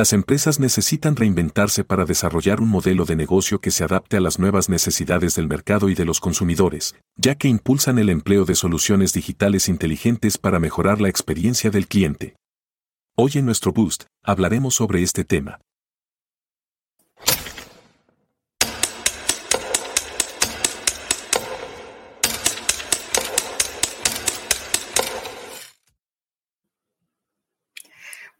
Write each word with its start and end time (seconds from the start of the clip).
Las 0.00 0.14
empresas 0.14 0.58
necesitan 0.58 1.14
reinventarse 1.14 1.84
para 1.84 2.06
desarrollar 2.06 2.62
un 2.62 2.70
modelo 2.70 3.04
de 3.04 3.16
negocio 3.16 3.60
que 3.60 3.70
se 3.70 3.84
adapte 3.84 4.16
a 4.16 4.20
las 4.20 4.38
nuevas 4.38 4.70
necesidades 4.70 5.34
del 5.34 5.46
mercado 5.46 5.90
y 5.90 5.94
de 5.94 6.06
los 6.06 6.20
consumidores, 6.20 6.94
ya 7.16 7.34
que 7.34 7.48
impulsan 7.48 7.98
el 7.98 8.08
empleo 8.08 8.46
de 8.46 8.54
soluciones 8.54 9.12
digitales 9.12 9.68
inteligentes 9.68 10.38
para 10.38 10.58
mejorar 10.58 11.02
la 11.02 11.10
experiencia 11.10 11.70
del 11.70 11.86
cliente. 11.86 12.34
Hoy 13.14 13.32
en 13.34 13.44
nuestro 13.44 13.74
Boost 13.74 14.04
hablaremos 14.24 14.74
sobre 14.74 15.02
este 15.02 15.22
tema. 15.22 15.60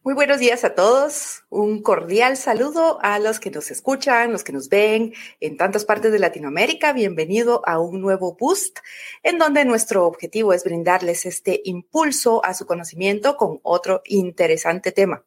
Muy 0.02 0.14
buenos 0.14 0.38
días 0.38 0.64
a 0.64 0.74
todos. 0.74 1.44
Un 1.50 1.82
cordial 1.82 2.38
saludo 2.38 2.98
a 3.02 3.18
los 3.18 3.38
que 3.38 3.50
nos 3.50 3.70
escuchan, 3.70 4.32
los 4.32 4.44
que 4.44 4.52
nos 4.54 4.70
ven 4.70 5.12
en 5.40 5.58
tantas 5.58 5.84
partes 5.84 6.10
de 6.10 6.18
Latinoamérica. 6.18 6.94
Bienvenido 6.94 7.60
a 7.66 7.78
un 7.78 8.00
nuevo 8.00 8.34
Boost, 8.34 8.78
en 9.22 9.36
donde 9.36 9.66
nuestro 9.66 10.06
objetivo 10.06 10.54
es 10.54 10.64
brindarles 10.64 11.26
este 11.26 11.60
impulso 11.64 12.42
a 12.46 12.54
su 12.54 12.64
conocimiento 12.64 13.36
con 13.36 13.60
otro 13.62 14.00
interesante 14.06 14.90
tema. 14.90 15.22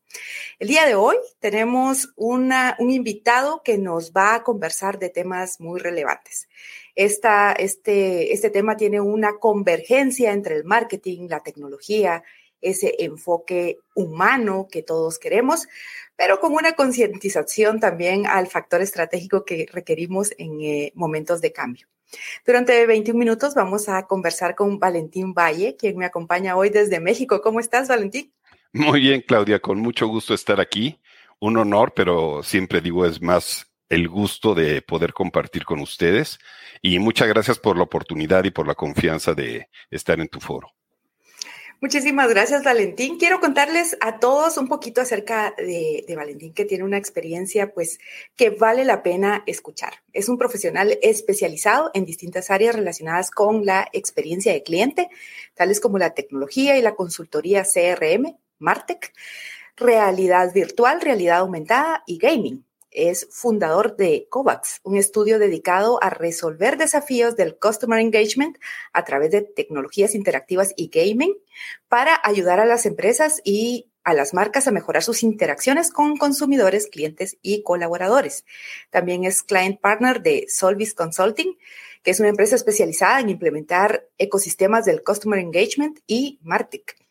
El 0.57 0.69
día 0.69 0.87
de 0.87 0.95
hoy 0.95 1.17
tenemos 1.39 2.11
un 2.15 2.51
invitado 2.79 3.61
que 3.63 3.77
nos 3.77 4.11
va 4.11 4.33
a 4.33 4.43
conversar 4.43 4.97
de 4.97 5.09
temas 5.09 5.59
muy 5.59 5.79
relevantes. 5.79 6.49
Este, 6.95 8.33
este 8.33 8.49
tema 8.49 8.75
tiene 8.75 9.01
una 9.01 9.37
convergencia 9.37 10.31
entre 10.31 10.55
el 10.55 10.63
marketing, 10.63 11.27
la 11.29 11.41
tecnología, 11.41 12.23
ese 12.63 12.95
enfoque 12.99 13.79
humano 13.95 14.67
que 14.71 14.81
todos 14.81 15.19
queremos, 15.19 15.67
pero 16.15 16.39
con 16.39 16.53
una 16.53 16.73
concientización 16.73 17.79
también 17.79 18.25
al 18.27 18.47
factor 18.47 18.81
estratégico 18.81 19.45
que 19.45 19.67
requerimos 19.71 20.33
en 20.37 20.61
eh, 20.61 20.91
momentos 20.95 21.41
de 21.41 21.51
cambio. 21.51 21.87
Durante 22.45 22.85
21 22.85 23.17
minutos 23.17 23.55
vamos 23.55 23.89
a 23.89 24.03
conversar 24.03 24.55
con 24.55 24.79
Valentín 24.79 25.33
Valle, 25.33 25.75
quien 25.75 25.97
me 25.97 26.05
acompaña 26.05 26.55
hoy 26.55 26.69
desde 26.69 26.99
México. 26.99 27.41
¿Cómo 27.41 27.59
estás, 27.59 27.87
Valentín? 27.87 28.33
Muy 28.71 29.01
bien, 29.01 29.21
Claudia, 29.21 29.59
con 29.59 29.79
mucho 29.79 30.07
gusto 30.07 30.33
estar 30.33 30.59
aquí. 30.59 30.99
Un 31.39 31.57
honor, 31.57 31.93
pero 31.95 32.41
siempre 32.43 32.81
digo 32.81 33.05
es 33.05 33.21
más 33.21 33.67
el 33.89 34.07
gusto 34.07 34.55
de 34.55 34.81
poder 34.81 35.13
compartir 35.13 35.65
con 35.65 35.79
ustedes. 35.79 36.39
Y 36.81 36.99
muchas 36.99 37.27
gracias 37.27 37.59
por 37.59 37.77
la 37.77 37.83
oportunidad 37.83 38.43
y 38.43 38.51
por 38.51 38.67
la 38.67 38.75
confianza 38.75 39.33
de 39.33 39.69
estar 39.89 40.19
en 40.19 40.27
tu 40.27 40.39
foro. 40.39 40.73
Muchísimas 41.83 42.29
gracias, 42.29 42.63
Valentín. 42.63 43.17
Quiero 43.17 43.41
contarles 43.41 43.97
a 43.99 44.17
todos 44.17 44.57
un 44.57 44.69
poquito 44.69 45.01
acerca 45.01 45.53
de, 45.57 46.05
Valentín, 46.15 46.53
que 46.53 46.63
tiene 46.63 46.85
una 46.85 46.97
experiencia, 46.97 47.73
pues, 47.73 47.99
que 48.37 48.51
vale 48.51 48.85
la 48.85 49.03
pena 49.03 49.43
escuchar. 49.47 49.95
Es 50.13 50.29
un 50.29 50.37
profesional 50.37 50.97
especializado 51.01 51.91
en 51.93 52.05
distintas 52.05 52.51
áreas 52.51 52.73
relacionadas 52.73 53.31
con 53.31 53.65
la 53.65 53.85
experiencia 53.91 54.53
de 54.53 54.63
cliente, 54.63 55.09
tales 55.55 55.81
como 55.81 55.97
la 55.97 56.13
tecnología 56.13 56.77
y 56.77 56.81
la 56.81 56.95
consultoría 56.95 57.65
CRM, 57.65 58.37
Martech, 58.59 59.11
realidad 59.75 60.53
virtual, 60.53 61.01
realidad 61.01 61.39
aumentada 61.39 62.01
y 62.07 62.17
gaming 62.17 62.63
es 62.93 63.27
fundador 63.31 63.95
de 63.95 64.27
COVAX, 64.29 64.79
un 64.83 64.97
estudio 64.97 65.39
dedicado 65.39 66.01
a 66.01 66.09
resolver 66.09 66.77
desafíos 66.77 67.35
del 67.35 67.57
Customer 67.57 67.99
Engagement 67.99 68.57
a 68.93 69.03
través 69.03 69.31
de 69.31 69.41
tecnologías 69.41 70.15
interactivas 70.15 70.73
y 70.75 70.89
gaming 70.89 71.35
para 71.87 72.19
ayudar 72.23 72.59
a 72.59 72.65
las 72.65 72.85
empresas 72.85 73.41
y 73.43 73.89
a 74.03 74.13
las 74.13 74.33
marcas 74.33 74.67
a 74.67 74.71
mejorar 74.71 75.03
sus 75.03 75.23
interacciones 75.23 75.89
con 75.89 76.17
consumidores, 76.17 76.87
clientes 76.87 77.37
y 77.41 77.63
colaboradores. 77.63 78.45
También 78.89 79.23
es 79.23 79.43
client 79.43 79.79
partner 79.79 80.21
de 80.21 80.45
Solvis 80.49 80.93
Consulting, 80.93 81.57
que 82.03 82.11
es 82.11 82.19
una 82.19 82.29
empresa 82.29 82.55
especializada 82.55 83.21
en 83.21 83.29
implementar 83.29 84.07
ecosistemas 84.17 84.85
del 84.85 85.03
Customer 85.03 85.39
Engagement 85.39 85.99
y 86.05 86.39
Martic 86.41 87.02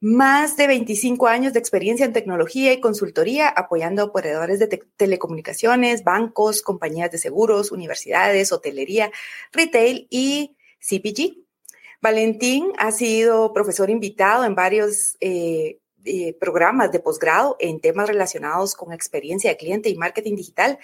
más 0.00 0.56
de 0.56 0.66
25 0.66 1.26
años 1.26 1.52
de 1.52 1.58
experiencia 1.58 2.04
en 2.04 2.12
tecnología 2.12 2.72
y 2.72 2.80
consultoría 2.80 3.48
apoyando 3.48 4.02
a 4.02 4.06
operadores 4.06 4.58
de 4.58 4.68
telecomunicaciones, 4.96 6.04
bancos, 6.04 6.62
compañías 6.62 7.10
de 7.10 7.18
seguros, 7.18 7.72
universidades, 7.72 8.52
hotelería, 8.52 9.10
retail 9.52 10.06
y 10.10 10.56
CPG. 10.80 11.38
Valentín 12.02 12.72
ha 12.78 12.92
sido 12.92 13.52
profesor 13.52 13.88
invitado 13.88 14.44
en 14.44 14.54
varios 14.54 15.16
eh, 15.20 15.78
eh, 16.04 16.34
programas 16.34 16.92
de 16.92 17.00
posgrado 17.00 17.56
en 17.58 17.80
temas 17.80 18.06
relacionados 18.06 18.74
con 18.74 18.92
experiencia 18.92 19.50
de 19.50 19.56
cliente 19.56 19.88
y 19.88 19.96
marketing 19.96 20.36
digital 20.36 20.78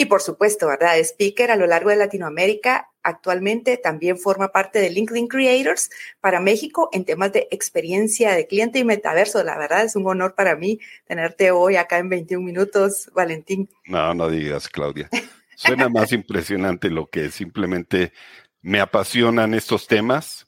y 0.00 0.06
por 0.06 0.22
supuesto, 0.22 0.66
¿verdad? 0.66 0.96
Speaker 0.98 1.50
a 1.50 1.56
lo 1.56 1.66
largo 1.66 1.90
de 1.90 1.96
Latinoamérica. 1.96 2.88
Actualmente 3.02 3.76
también 3.76 4.16
forma 4.16 4.48
parte 4.48 4.78
de 4.78 4.88
LinkedIn 4.88 5.28
Creators 5.28 5.90
para 6.22 6.40
México 6.40 6.88
en 6.92 7.04
temas 7.04 7.34
de 7.34 7.48
experiencia 7.50 8.32
de 8.32 8.46
cliente 8.46 8.78
y 8.78 8.84
metaverso. 8.84 9.44
La 9.44 9.58
verdad 9.58 9.84
es 9.84 9.96
un 9.96 10.06
honor 10.06 10.34
para 10.34 10.56
mí 10.56 10.80
tenerte 11.06 11.50
hoy 11.50 11.76
acá 11.76 11.98
en 11.98 12.08
21 12.08 12.42
minutos, 12.42 13.10
Valentín. 13.12 13.68
No, 13.84 14.14
no 14.14 14.30
digas, 14.30 14.70
Claudia. 14.70 15.10
Suena 15.54 15.90
más 15.90 16.12
impresionante 16.12 16.88
lo 16.88 17.10
que 17.10 17.30
simplemente 17.30 18.14
me 18.62 18.80
apasionan 18.80 19.52
estos 19.52 19.86
temas 19.86 20.46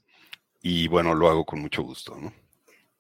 y 0.62 0.88
bueno, 0.88 1.14
lo 1.14 1.28
hago 1.28 1.44
con 1.44 1.60
mucho 1.60 1.82
gusto, 1.82 2.16
¿no? 2.18 2.32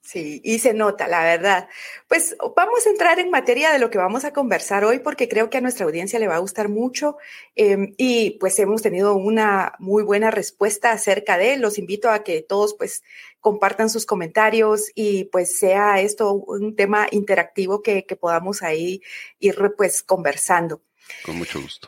Sí, 0.04 0.40
y 0.42 0.58
se 0.58 0.74
nota, 0.74 1.06
la 1.06 1.22
verdad. 1.22 1.68
Pues 2.08 2.36
vamos 2.56 2.84
a 2.84 2.90
entrar 2.90 3.20
en 3.20 3.30
materia 3.30 3.70
de 3.70 3.78
lo 3.78 3.88
que 3.88 3.98
vamos 3.98 4.24
a 4.24 4.32
conversar 4.32 4.84
hoy 4.84 4.98
porque 4.98 5.28
creo 5.28 5.48
que 5.48 5.58
a 5.58 5.60
nuestra 5.60 5.86
audiencia 5.86 6.18
le 6.18 6.26
va 6.26 6.34
a 6.34 6.40
gustar 6.40 6.68
mucho 6.68 7.18
em, 7.54 7.94
y 7.96 8.32
pues 8.40 8.58
hemos 8.58 8.82
tenido 8.82 9.14
una 9.14 9.76
muy 9.78 10.02
buena 10.02 10.32
respuesta 10.32 10.90
acerca 10.90 11.38
de. 11.38 11.56
Los 11.56 11.78
invito 11.78 12.10
a 12.10 12.24
que 12.24 12.42
todos 12.42 12.74
pues 12.74 13.04
compartan 13.38 13.88
sus 13.88 14.04
comentarios 14.04 14.90
y 14.96 15.24
pues 15.26 15.56
sea 15.56 16.00
esto 16.00 16.32
un 16.32 16.74
tema 16.74 17.06
interactivo 17.12 17.80
que, 17.80 18.04
que 18.04 18.16
podamos 18.16 18.62
ahí 18.64 19.02
ir 19.38 19.56
pues 19.76 20.02
conversando. 20.02 20.82
Con 21.24 21.38
mucho 21.38 21.62
gusto. 21.62 21.86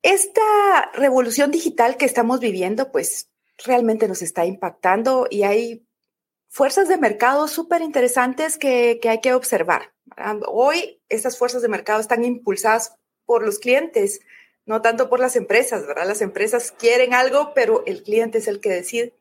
Esta 0.00 0.92
revolución 0.94 1.50
digital 1.50 1.96
que 1.96 2.04
estamos 2.04 2.38
viviendo 2.38 2.92
pues 2.92 3.30
realmente 3.64 4.06
nos 4.06 4.22
está 4.22 4.46
impactando 4.46 5.26
y 5.28 5.42
hay 5.42 5.87
fuerzas 6.48 6.88
de 6.88 6.96
mercado 6.96 7.46
súper 7.48 7.82
interesantes 7.82 8.58
que, 8.58 9.00
hay 9.04 9.20
que 9.20 9.34
observar. 9.34 9.92
Hoy 10.46 11.00
estas 11.08 11.38
fuerzas 11.38 11.62
de 11.62 11.68
mercado 11.68 12.00
están 12.00 12.24
impulsadas 12.24 12.94
por 13.26 13.44
los 13.44 13.58
clientes, 13.58 14.20
no 14.64 14.82
tanto 14.82 15.08
por 15.08 15.20
las 15.20 15.36
empresas, 15.36 15.86
¿verdad? 15.86 16.06
Las 16.06 16.22
empresas 16.22 16.72
quieren 16.72 17.14
algo, 17.14 17.52
pero 17.54 17.84
el 17.86 18.02
cliente 18.02 18.38
es 18.38 18.48
el 18.48 18.60
que 18.60 18.70
decide. 18.70 19.14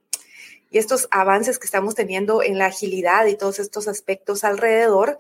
Y 0.69 0.79
estos 0.79 1.07
avances 1.11 1.59
que 1.59 1.65
estamos 1.65 1.95
teniendo 1.95 2.43
en 2.43 2.57
la 2.57 2.65
agilidad 2.67 3.25
y 3.25 3.37
todos 3.37 3.59
estos 3.59 3.87
aspectos 3.87 4.43
alrededor, 4.43 5.19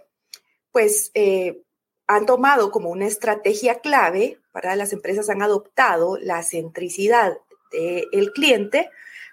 pues 0.71 1.11
eh, 1.13 1.61
han 2.07 2.25
tomado 2.25 2.71
como 2.71 2.89
una 2.89 3.07
estrategia 3.07 3.79
clave 3.79 4.39
para 4.51 4.75
las 4.75 4.91
empresas, 4.93 5.29
han 5.29 5.41
adoptado 5.41 6.17
la 6.17 6.43
centricidad 6.43 7.37
del 7.71 8.31
cliente 8.31 8.89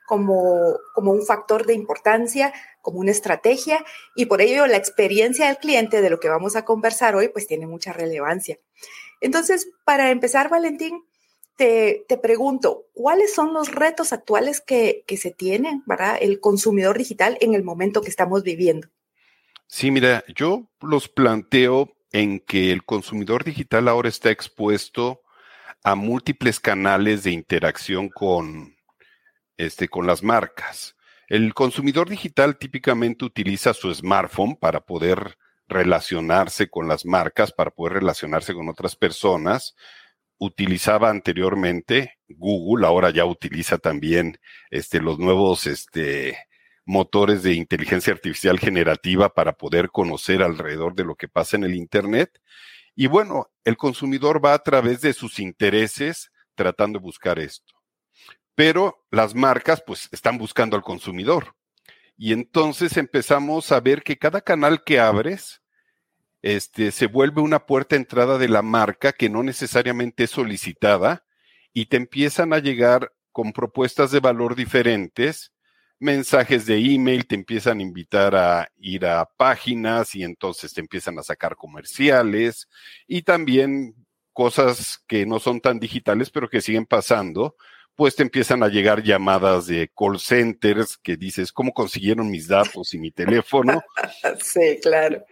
como, 0.06 0.78
como 0.94 1.12
un 1.12 1.24
factor 1.24 1.66
de 1.66 1.74
importancia, 1.74 2.52
como 2.82 3.00
una 3.00 3.10
estrategia 3.10 3.84
y 4.14 4.26
por 4.26 4.40
ello 4.40 4.66
la 4.66 4.76
experiencia 4.76 5.46
del 5.46 5.58
cliente 5.58 6.02
de 6.02 6.10
lo 6.10 6.20
que 6.20 6.28
vamos 6.28 6.56
a 6.56 6.64
conversar 6.64 7.16
hoy 7.16 7.28
pues 7.28 7.46
tiene 7.46 7.66
mucha 7.66 7.92
relevancia. 7.92 8.58
Entonces, 9.20 9.68
para 9.84 10.10
empezar, 10.10 10.50
Valentín, 10.50 11.02
te, 11.56 12.04
te 12.08 12.18
pregunto, 12.18 12.86
¿cuáles 12.92 13.32
son 13.32 13.54
los 13.54 13.72
retos 13.72 14.12
actuales 14.12 14.60
que, 14.60 15.04
que 15.06 15.16
se 15.16 15.30
tienen 15.30 15.82
para 15.84 16.16
el 16.16 16.40
consumidor 16.40 16.98
digital 16.98 17.38
en 17.40 17.54
el 17.54 17.62
momento 17.62 18.02
que 18.02 18.10
estamos 18.10 18.42
viviendo? 18.42 18.88
Sí, 19.66 19.90
mira, 19.90 20.24
yo 20.34 20.68
los 20.82 21.08
planteo 21.08 21.96
en 22.12 22.40
que 22.40 22.70
el 22.70 22.84
consumidor 22.84 23.44
digital 23.44 23.88
ahora 23.88 24.08
está 24.08 24.30
expuesto 24.30 25.22
a 25.82 25.94
múltiples 25.94 26.60
canales 26.60 27.24
de 27.24 27.30
interacción 27.30 28.08
con, 28.08 28.73
este, 29.56 29.88
con 29.88 30.06
las 30.06 30.22
marcas. 30.22 30.96
El 31.28 31.54
consumidor 31.54 32.08
digital 32.08 32.58
típicamente 32.58 33.24
utiliza 33.24 33.72
su 33.72 33.92
smartphone 33.94 34.56
para 34.56 34.80
poder 34.80 35.38
relacionarse 35.68 36.68
con 36.68 36.86
las 36.86 37.06
marcas, 37.06 37.52
para 37.52 37.70
poder 37.70 37.94
relacionarse 37.94 38.52
con 38.52 38.68
otras 38.68 38.96
personas. 38.96 39.74
Utilizaba 40.38 41.08
anteriormente 41.08 42.18
Google, 42.28 42.86
ahora 42.86 43.10
ya 43.10 43.24
utiliza 43.24 43.78
también 43.78 44.38
este, 44.70 45.00
los 45.00 45.18
nuevos 45.18 45.66
este, 45.66 46.36
motores 46.84 47.42
de 47.42 47.54
inteligencia 47.54 48.12
artificial 48.12 48.58
generativa 48.58 49.32
para 49.32 49.54
poder 49.54 49.88
conocer 49.90 50.42
alrededor 50.42 50.94
de 50.94 51.04
lo 51.04 51.14
que 51.14 51.28
pasa 51.28 51.56
en 51.56 51.64
el 51.64 51.74
Internet. 51.74 52.38
Y 52.94 53.06
bueno, 53.06 53.48
el 53.64 53.76
consumidor 53.76 54.44
va 54.44 54.52
a 54.54 54.58
través 54.58 55.00
de 55.00 55.14
sus 55.14 55.38
intereses 55.38 56.30
tratando 56.54 56.98
de 56.98 57.02
buscar 57.02 57.38
esto 57.38 57.73
pero 58.54 59.04
las 59.10 59.34
marcas 59.34 59.82
pues 59.86 60.08
están 60.12 60.38
buscando 60.38 60.76
al 60.76 60.82
consumidor. 60.82 61.54
Y 62.16 62.32
entonces 62.32 62.96
empezamos 62.96 63.72
a 63.72 63.80
ver 63.80 64.02
que 64.02 64.18
cada 64.18 64.40
canal 64.40 64.84
que 64.84 65.00
abres 65.00 65.62
este, 66.42 66.92
se 66.92 67.06
vuelve 67.06 67.40
una 67.40 67.66
puerta 67.66 67.96
de 67.96 68.02
entrada 68.02 68.38
de 68.38 68.48
la 68.48 68.62
marca 68.62 69.12
que 69.12 69.30
no 69.30 69.42
necesariamente 69.42 70.24
es 70.24 70.30
solicitada 70.30 71.24
y 71.72 71.86
te 71.86 71.96
empiezan 71.96 72.52
a 72.52 72.58
llegar 72.58 73.12
con 73.32 73.52
propuestas 73.52 74.12
de 74.12 74.20
valor 74.20 74.54
diferentes, 74.54 75.52
mensajes 75.98 76.66
de 76.66 76.76
email, 76.76 77.26
te 77.26 77.34
empiezan 77.34 77.78
a 77.78 77.82
invitar 77.82 78.36
a 78.36 78.68
ir 78.76 79.06
a 79.06 79.24
páginas 79.24 80.14
y 80.14 80.22
entonces 80.22 80.74
te 80.74 80.82
empiezan 80.82 81.18
a 81.18 81.22
sacar 81.22 81.56
comerciales 81.56 82.68
y 83.06 83.22
también 83.22 83.94
cosas 84.34 85.02
que 85.08 85.24
no 85.24 85.40
son 85.40 85.60
tan 85.60 85.80
digitales 85.80 86.30
pero 86.30 86.50
que 86.50 86.60
siguen 86.60 86.84
pasando, 86.84 87.56
pues 87.96 88.16
te 88.16 88.22
empiezan 88.22 88.62
a 88.62 88.68
llegar 88.68 89.02
llamadas 89.02 89.66
de 89.66 89.90
call 89.96 90.18
centers 90.18 90.96
que 90.96 91.16
dices, 91.16 91.52
¿cómo 91.52 91.72
consiguieron 91.72 92.30
mis 92.30 92.48
datos 92.48 92.92
y 92.94 92.98
mi 92.98 93.10
teléfono? 93.10 93.82
sí, 94.42 94.78
claro. 94.82 95.24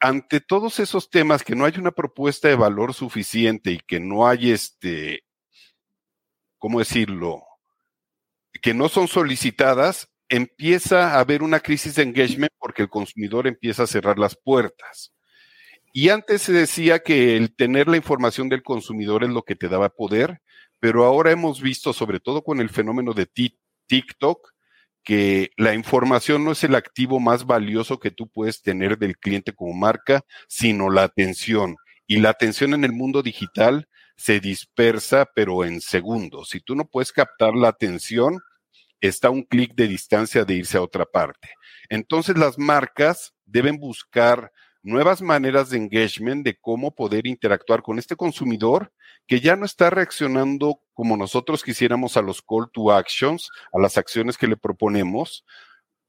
ante 0.00 0.40
todos 0.40 0.78
esos 0.80 1.08
temas 1.08 1.42
que 1.42 1.54
no 1.54 1.64
hay 1.64 1.74
una 1.78 1.92
propuesta 1.92 2.48
de 2.48 2.56
valor 2.56 2.92
suficiente 2.92 3.70
y 3.70 3.78
que 3.78 4.00
no 4.00 4.28
hay 4.28 4.52
este, 4.52 5.24
¿cómo 6.58 6.78
decirlo? 6.78 7.42
Que 8.60 8.74
no 8.74 8.88
son 8.88 9.08
solicitadas, 9.08 10.10
empieza 10.28 11.14
a 11.14 11.20
haber 11.20 11.42
una 11.42 11.60
crisis 11.60 11.94
de 11.94 12.02
engagement 12.02 12.52
porque 12.58 12.82
el 12.82 12.88
consumidor 12.88 13.46
empieza 13.46 13.84
a 13.84 13.86
cerrar 13.86 14.18
las 14.18 14.36
puertas. 14.36 15.12
Y 15.92 16.10
antes 16.10 16.42
se 16.42 16.52
decía 16.52 16.98
que 16.98 17.38
el 17.38 17.54
tener 17.54 17.88
la 17.88 17.96
información 17.96 18.50
del 18.50 18.62
consumidor 18.62 19.24
es 19.24 19.30
lo 19.30 19.44
que 19.44 19.56
te 19.56 19.68
daba 19.68 19.88
poder, 19.88 20.42
pero 20.80 21.04
ahora 21.04 21.30
hemos 21.30 21.60
visto, 21.60 21.92
sobre 21.92 22.20
todo 22.20 22.42
con 22.42 22.60
el 22.60 22.70
fenómeno 22.70 23.12
de 23.12 23.26
TikTok, 23.86 24.52
que 25.02 25.50
la 25.56 25.74
información 25.74 26.44
no 26.44 26.52
es 26.52 26.64
el 26.64 26.74
activo 26.74 27.20
más 27.20 27.46
valioso 27.46 28.00
que 28.00 28.10
tú 28.10 28.28
puedes 28.28 28.60
tener 28.60 28.98
del 28.98 29.16
cliente 29.16 29.52
como 29.52 29.72
marca, 29.72 30.22
sino 30.48 30.90
la 30.90 31.04
atención. 31.04 31.76
Y 32.08 32.18
la 32.18 32.30
atención 32.30 32.74
en 32.74 32.84
el 32.84 32.92
mundo 32.92 33.22
digital 33.22 33.88
se 34.16 34.40
dispersa, 34.40 35.28
pero 35.34 35.64
en 35.64 35.80
segundos. 35.80 36.48
Si 36.50 36.60
tú 36.60 36.74
no 36.74 36.86
puedes 36.88 37.12
captar 37.12 37.54
la 37.54 37.68
atención, 37.68 38.40
está 39.00 39.30
un 39.30 39.42
clic 39.44 39.74
de 39.74 39.86
distancia 39.86 40.44
de 40.44 40.54
irse 40.54 40.78
a 40.78 40.82
otra 40.82 41.04
parte. 41.04 41.50
Entonces 41.88 42.36
las 42.36 42.58
marcas 42.58 43.34
deben 43.44 43.78
buscar 43.78 44.50
nuevas 44.86 45.20
maneras 45.20 45.70
de 45.70 45.78
engagement, 45.78 46.44
de 46.44 46.56
cómo 46.58 46.94
poder 46.94 47.26
interactuar 47.26 47.82
con 47.82 47.98
este 47.98 48.16
consumidor 48.16 48.92
que 49.26 49.40
ya 49.40 49.56
no 49.56 49.66
está 49.66 49.90
reaccionando 49.90 50.80
como 50.94 51.16
nosotros 51.16 51.64
quisiéramos 51.64 52.16
a 52.16 52.22
los 52.22 52.40
call 52.40 52.70
to 52.72 52.92
actions, 52.92 53.50
a 53.72 53.80
las 53.80 53.98
acciones 53.98 54.38
que 54.38 54.46
le 54.46 54.56
proponemos, 54.56 55.44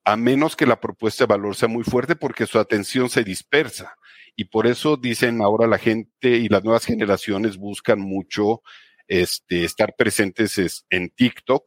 a 0.05 0.15
menos 0.15 0.55
que 0.55 0.67
la 0.67 0.79
propuesta 0.79 1.23
de 1.25 1.33
valor 1.33 1.55
sea 1.55 1.67
muy 1.67 1.83
fuerte 1.83 2.15
porque 2.15 2.45
su 2.45 2.59
atención 2.59 3.09
se 3.09 3.23
dispersa. 3.23 3.95
Y 4.35 4.45
por 4.45 4.67
eso 4.67 4.95
dicen 4.95 5.41
ahora 5.41 5.65
la 5.67 5.79
gente 5.79 6.29
y 6.29 6.47
las 6.47 6.63
nuevas 6.63 6.85
generaciones 6.85 7.57
buscan 7.57 7.99
mucho 7.99 8.61
este, 9.07 9.63
estar 9.65 9.95
presentes 9.97 10.85
en 10.91 11.09
TikTok 11.09 11.63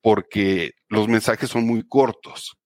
porque 0.00 0.72
los 0.88 1.08
mensajes 1.08 1.50
son 1.50 1.66
muy 1.66 1.86
cortos. 1.86 2.56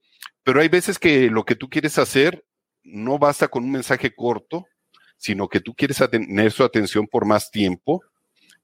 Pero 0.45 0.61
hay 0.61 0.69
veces 0.69 1.01
que 1.01 1.29
lo 1.31 1.45
que 1.45 1.57
tú 1.57 1.69
quieres 1.69 1.99
hacer 1.99 2.45
no 2.85 3.19
basta 3.19 3.49
con 3.49 3.65
un 3.65 3.73
mensaje 3.73 4.15
corto, 4.15 4.67
sino 5.17 5.49
que 5.49 5.61
tú 5.61 5.75
quieres 5.75 6.03
tener 6.11 6.51
su 6.51 6.65
atención 6.65 7.07
por 7.07 7.25
más 7.25 7.51
tiempo 7.51 8.03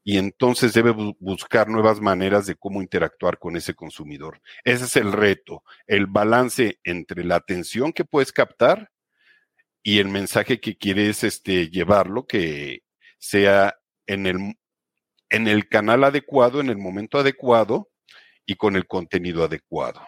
y 0.03 0.17
entonces 0.17 0.73
debe 0.73 0.93
buscar 1.19 1.69
nuevas 1.69 2.01
maneras 2.01 2.47
de 2.47 2.55
cómo 2.55 2.81
interactuar 2.81 3.39
con 3.39 3.57
ese 3.57 3.75
consumidor. 3.75 4.41
Ese 4.65 4.87
es 4.87 4.97
el 4.97 5.13
reto, 5.13 5.63
el 5.87 6.07
balance 6.07 6.81
entre 6.83 7.25
la 7.25 7.37
atención 7.37 7.93
que 7.93 8.05
puedes 8.05 8.33
captar 8.33 8.91
y 9.83 9.99
el 9.99 10.09
mensaje 10.09 10.61
que 10.61 10.77
quieres 10.77 11.25
este, 11.25 11.69
llevarlo, 11.69 12.27
que 12.27 12.83
sea 13.19 13.77
en 14.07 14.27
el, 14.27 14.57
en 15.29 15.47
el 15.47 15.69
canal 15.69 16.05
adecuado, 16.05 16.61
en 16.61 16.71
el 16.71 16.79
momento 16.79 17.19
adecuado 17.19 17.91
y 18.47 18.57
con 18.57 18.77
el 18.77 18.87
contenido 18.87 19.45
adecuado. 19.45 20.01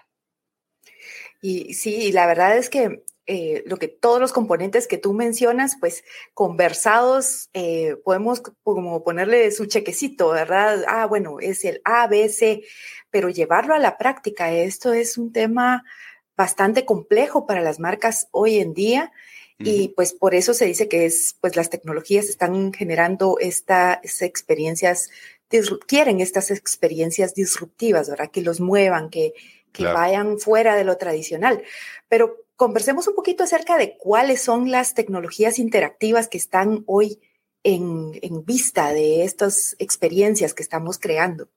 Y 1.43 1.75
sí, 1.75 2.11
la 2.13 2.27
verdad 2.27 2.57
es 2.57 2.71
que 2.71 3.05
eh, 3.33 3.63
lo 3.65 3.77
que 3.77 3.87
todos 3.87 4.19
los 4.19 4.33
componentes 4.33 4.89
que 4.89 4.99
tú 4.99 5.13
mencionas, 5.13 5.77
pues 5.79 6.03
conversados, 6.35 7.49
eh, 7.53 7.95
podemos 8.03 8.43
como 8.65 9.05
ponerle 9.05 9.53
su 9.53 9.67
chequecito, 9.67 10.31
¿verdad? 10.31 10.83
Ah, 10.89 11.07
bueno, 11.07 11.39
es 11.39 11.65
el 11.65 11.81
A, 11.85 12.09
B, 12.09 12.29
C, 12.29 12.65
pero 13.09 13.29
llevarlo 13.29 13.73
a 13.73 13.79
la 13.79 13.99
práctica, 13.99 14.51
esto 14.51 14.93
es 14.93 15.17
un 15.17 15.33
tema 15.33 15.85
bastante 16.37 16.85
complejo 16.85 17.47
para 17.47 17.61
las 17.61 17.79
marcas 17.79 18.27
hoy 18.33 18.59
en 18.59 18.75
día. 18.75 19.13
Y 19.59 19.91
pues 19.91 20.13
por 20.13 20.35
eso 20.35 20.53
se 20.53 20.65
dice 20.65 20.89
que 20.89 21.05
es, 21.05 21.37
pues 21.41 21.55
las 21.55 21.71
tecnologías 21.71 22.31
están 22.31 22.73
generando 22.73 23.37
estas 23.39 24.23
experiencias, 24.23 25.11
quieren 25.87 26.21
estas 26.21 26.51
experiencias 26.51 27.35
disruptivas, 27.35 28.09
¿verdad? 28.11 28.31
Que 28.33 28.41
los 28.41 28.59
muevan, 28.59 29.09
que, 29.09 29.35
que 29.71 29.85
vayan 29.85 30.41
fuera 30.41 30.75
de 30.75 30.85
lo 30.85 30.97
tradicional. 30.97 31.63
Pero 32.09 32.39
conversemos 32.61 33.09
un 33.09 33.15
poquito 33.15 33.43
acerca 33.43 33.79
de 33.79 33.97
cuáles 33.97 34.43
son 34.43 34.71
las 34.71 34.93
tecnologías 34.93 35.59
interactivas 35.59 36.29
que 36.29 36.37
están 36.37 36.85
hoy 36.87 37.19
en, 37.65 38.21
vista 38.45 38.93
de 38.93 39.25
estas 39.25 39.77
experiencias 39.79 40.53
que 40.53 40.63
estamos 40.63 40.99
creando. 40.99 41.49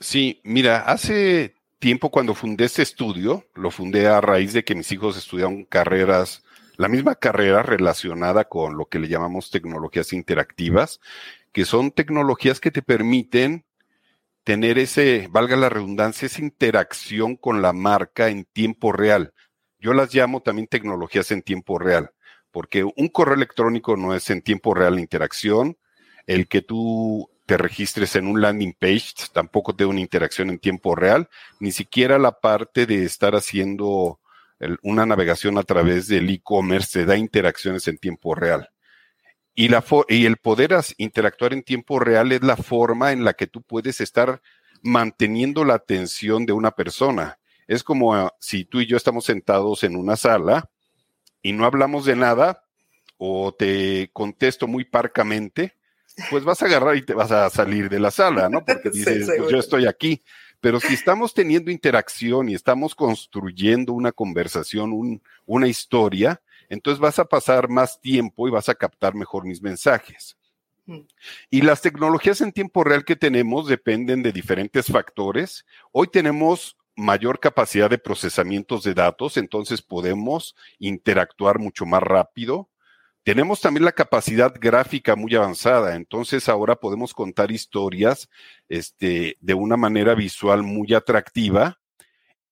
Sí, 0.00 0.40
mira, 0.44 0.78
hace 0.78 1.56
tiempo 1.78 2.10
cuando 2.10 2.34
fundé 2.34 2.64
este 2.64 2.80
estudio, 2.80 3.44
lo 3.52 3.70
fundé 3.70 4.06
a 4.06 4.22
raíz 4.22 4.54
de 4.54 4.64
que 4.64 4.74
mis 4.74 4.90
hijos 4.92 5.18
estudiaron 5.18 5.66
carreras, 5.66 6.42
la 6.78 6.88
misma 6.88 7.16
carrera 7.16 7.62
relacionada 7.62 8.44
con 8.44 8.78
lo 8.78 8.86
que 8.86 8.98
le 8.98 9.08
llamamos 9.08 9.50
tecnologías 9.50 10.14
interactivas, 10.14 11.00
que 11.52 11.66
son 11.66 11.90
tecnologías 11.90 12.60
que 12.60 12.70
te 12.70 12.80
permiten 12.80 13.66
tener 14.42 14.78
ese, 14.78 15.28
valga 15.30 15.54
la 15.56 15.68
redundancia, 15.68 16.24
esa 16.24 16.40
interacción 16.40 17.36
con 17.36 17.60
la 17.60 17.74
marca 17.74 18.30
en 18.30 18.46
tiempo 18.46 18.90
real. 18.92 19.34
Yo 19.86 19.94
las 19.94 20.12
llamo 20.12 20.40
también 20.40 20.66
tecnologías 20.66 21.30
en 21.30 21.42
tiempo 21.42 21.78
real, 21.78 22.10
porque 22.50 22.82
un 22.82 23.06
correo 23.06 23.36
electrónico 23.36 23.96
no 23.96 24.16
es 24.16 24.28
en 24.30 24.42
tiempo 24.42 24.74
real 24.74 24.96
la 24.96 25.00
interacción, 25.00 25.78
el 26.26 26.48
que 26.48 26.60
tú 26.60 27.30
te 27.46 27.56
registres 27.56 28.16
en 28.16 28.26
un 28.26 28.40
landing 28.40 28.72
page 28.72 29.12
tampoco 29.32 29.76
te 29.76 29.84
da 29.84 29.90
una 29.90 30.00
interacción 30.00 30.50
en 30.50 30.58
tiempo 30.58 30.96
real, 30.96 31.28
ni 31.60 31.70
siquiera 31.70 32.18
la 32.18 32.32
parte 32.32 32.84
de 32.84 33.04
estar 33.04 33.36
haciendo 33.36 34.18
una 34.82 35.06
navegación 35.06 35.56
a 35.56 35.62
través 35.62 36.08
del 36.08 36.30
e-commerce 36.30 36.98
te 36.98 37.06
da 37.06 37.16
interacciones 37.16 37.86
en 37.86 37.98
tiempo 37.98 38.34
real. 38.34 38.68
Y, 39.54 39.68
la 39.68 39.84
y 40.08 40.26
el 40.26 40.38
poder 40.38 40.76
interactuar 40.96 41.52
en 41.52 41.62
tiempo 41.62 42.00
real 42.00 42.32
es 42.32 42.42
la 42.42 42.56
forma 42.56 43.12
en 43.12 43.22
la 43.22 43.34
que 43.34 43.46
tú 43.46 43.62
puedes 43.62 44.00
estar 44.00 44.42
manteniendo 44.82 45.64
la 45.64 45.74
atención 45.74 46.44
de 46.44 46.54
una 46.54 46.72
persona. 46.72 47.38
Es 47.66 47.82
como 47.82 48.14
ah, 48.14 48.34
si 48.38 48.64
tú 48.64 48.80
y 48.80 48.86
yo 48.86 48.96
estamos 48.96 49.24
sentados 49.24 49.84
en 49.84 49.96
una 49.96 50.16
sala 50.16 50.70
y 51.42 51.52
no 51.52 51.64
hablamos 51.64 52.04
de 52.04 52.16
nada 52.16 52.64
o 53.18 53.54
te 53.54 54.10
contesto 54.12 54.66
muy 54.66 54.84
parcamente, 54.84 55.76
pues 56.30 56.44
vas 56.44 56.62
a 56.62 56.66
agarrar 56.66 56.96
y 56.96 57.02
te 57.02 57.14
vas 57.14 57.30
a 57.32 57.48
salir 57.50 57.88
de 57.88 58.00
la 58.00 58.10
sala, 58.10 58.48
¿no? 58.48 58.64
Porque 58.64 58.90
dices, 58.92 59.30
pues 59.36 59.50
yo 59.50 59.58
estoy 59.58 59.86
aquí. 59.86 60.22
Pero 60.60 60.80
si 60.80 60.94
estamos 60.94 61.34
teniendo 61.34 61.70
interacción 61.70 62.48
y 62.48 62.54
estamos 62.54 62.94
construyendo 62.94 63.92
una 63.92 64.12
conversación, 64.12 65.20
una 65.44 65.68
historia, 65.68 66.40
entonces 66.68 66.98
vas 66.98 67.18
a 67.18 67.26
pasar 67.26 67.68
más 67.68 68.00
tiempo 68.00 68.48
y 68.48 68.50
vas 68.50 68.68
a 68.68 68.74
captar 68.74 69.14
mejor 69.14 69.44
mis 69.44 69.62
mensajes. 69.62 70.36
Mm. 70.86 71.00
Y 71.50 71.62
las 71.62 71.82
tecnologías 71.82 72.40
en 72.40 72.52
tiempo 72.52 72.84
real 72.84 73.04
que 73.04 73.16
tenemos 73.16 73.68
dependen 73.68 74.22
de 74.22 74.32
diferentes 74.32 74.86
factores. 74.86 75.66
Hoy 75.92 76.08
tenemos 76.08 76.76
mayor 76.96 77.40
capacidad 77.40 77.90
de 77.90 77.98
procesamientos 77.98 78.82
de 78.82 78.94
datos, 78.94 79.36
entonces 79.36 79.82
podemos 79.82 80.56
interactuar 80.78 81.58
mucho 81.58 81.86
más 81.86 82.02
rápido. 82.02 82.70
Tenemos 83.22 83.60
también 83.60 83.84
la 83.84 83.92
capacidad 83.92 84.54
gráfica 84.58 85.16
muy 85.16 85.34
avanzada, 85.34 85.96
entonces 85.96 86.48
ahora 86.48 86.76
podemos 86.76 87.12
contar 87.12 87.50
historias 87.50 88.28
este, 88.68 89.36
de 89.40 89.54
una 89.54 89.76
manera 89.76 90.14
visual 90.14 90.62
muy 90.62 90.94
atractiva 90.94 91.78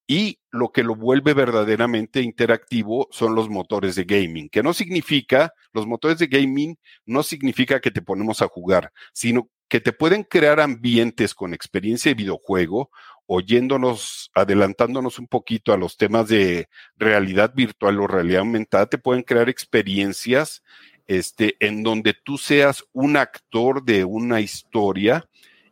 y 0.07 0.41
lo 0.51 0.71
que 0.71 0.83
lo 0.83 0.95
vuelve 0.95 1.33
verdaderamente 1.33 2.21
interactivo 2.21 3.09
son 3.11 3.35
los 3.35 3.49
motores 3.49 3.95
de 3.95 4.05
gaming, 4.05 4.49
que 4.51 4.63
no 4.63 4.75
significa, 4.75 5.55
los 5.73 5.87
motores 5.87 6.19
de 6.19 6.27
gaming 6.27 6.77
no 7.07 7.23
significa 7.23 7.81
que 7.81 7.91
te 7.91 8.03
ponemos 8.03 8.43
a 8.43 8.49
jugar, 8.49 8.93
sino 9.13 9.49
que 9.69 9.81
te 9.81 9.93
pueden 9.93 10.23
crear 10.23 10.61
ambientes 10.61 11.35
con 11.35 11.55
experiencia 11.55 12.11
de 12.11 12.17
videojuego 12.17 12.91
oyéndonos, 13.27 14.31
adelantándonos 14.35 15.19
un 15.19 15.27
poquito 15.27 15.73
a 15.73 15.77
los 15.77 15.97
temas 15.97 16.29
de 16.29 16.69
realidad 16.97 17.53
virtual 17.55 18.01
o 18.01 18.07
realidad 18.07 18.41
aumentada, 18.41 18.87
te 18.87 18.99
pueden 18.99 19.23
crear 19.23 19.49
experiencias 19.49 20.63
este, 21.07 21.57
en 21.61 21.83
donde 21.83 22.15
tú 22.15 22.39
seas 22.39 22.85
un 22.93 23.17
actor 23.17 23.85
de 23.85 24.05
una 24.05 24.41
historia 24.41 25.29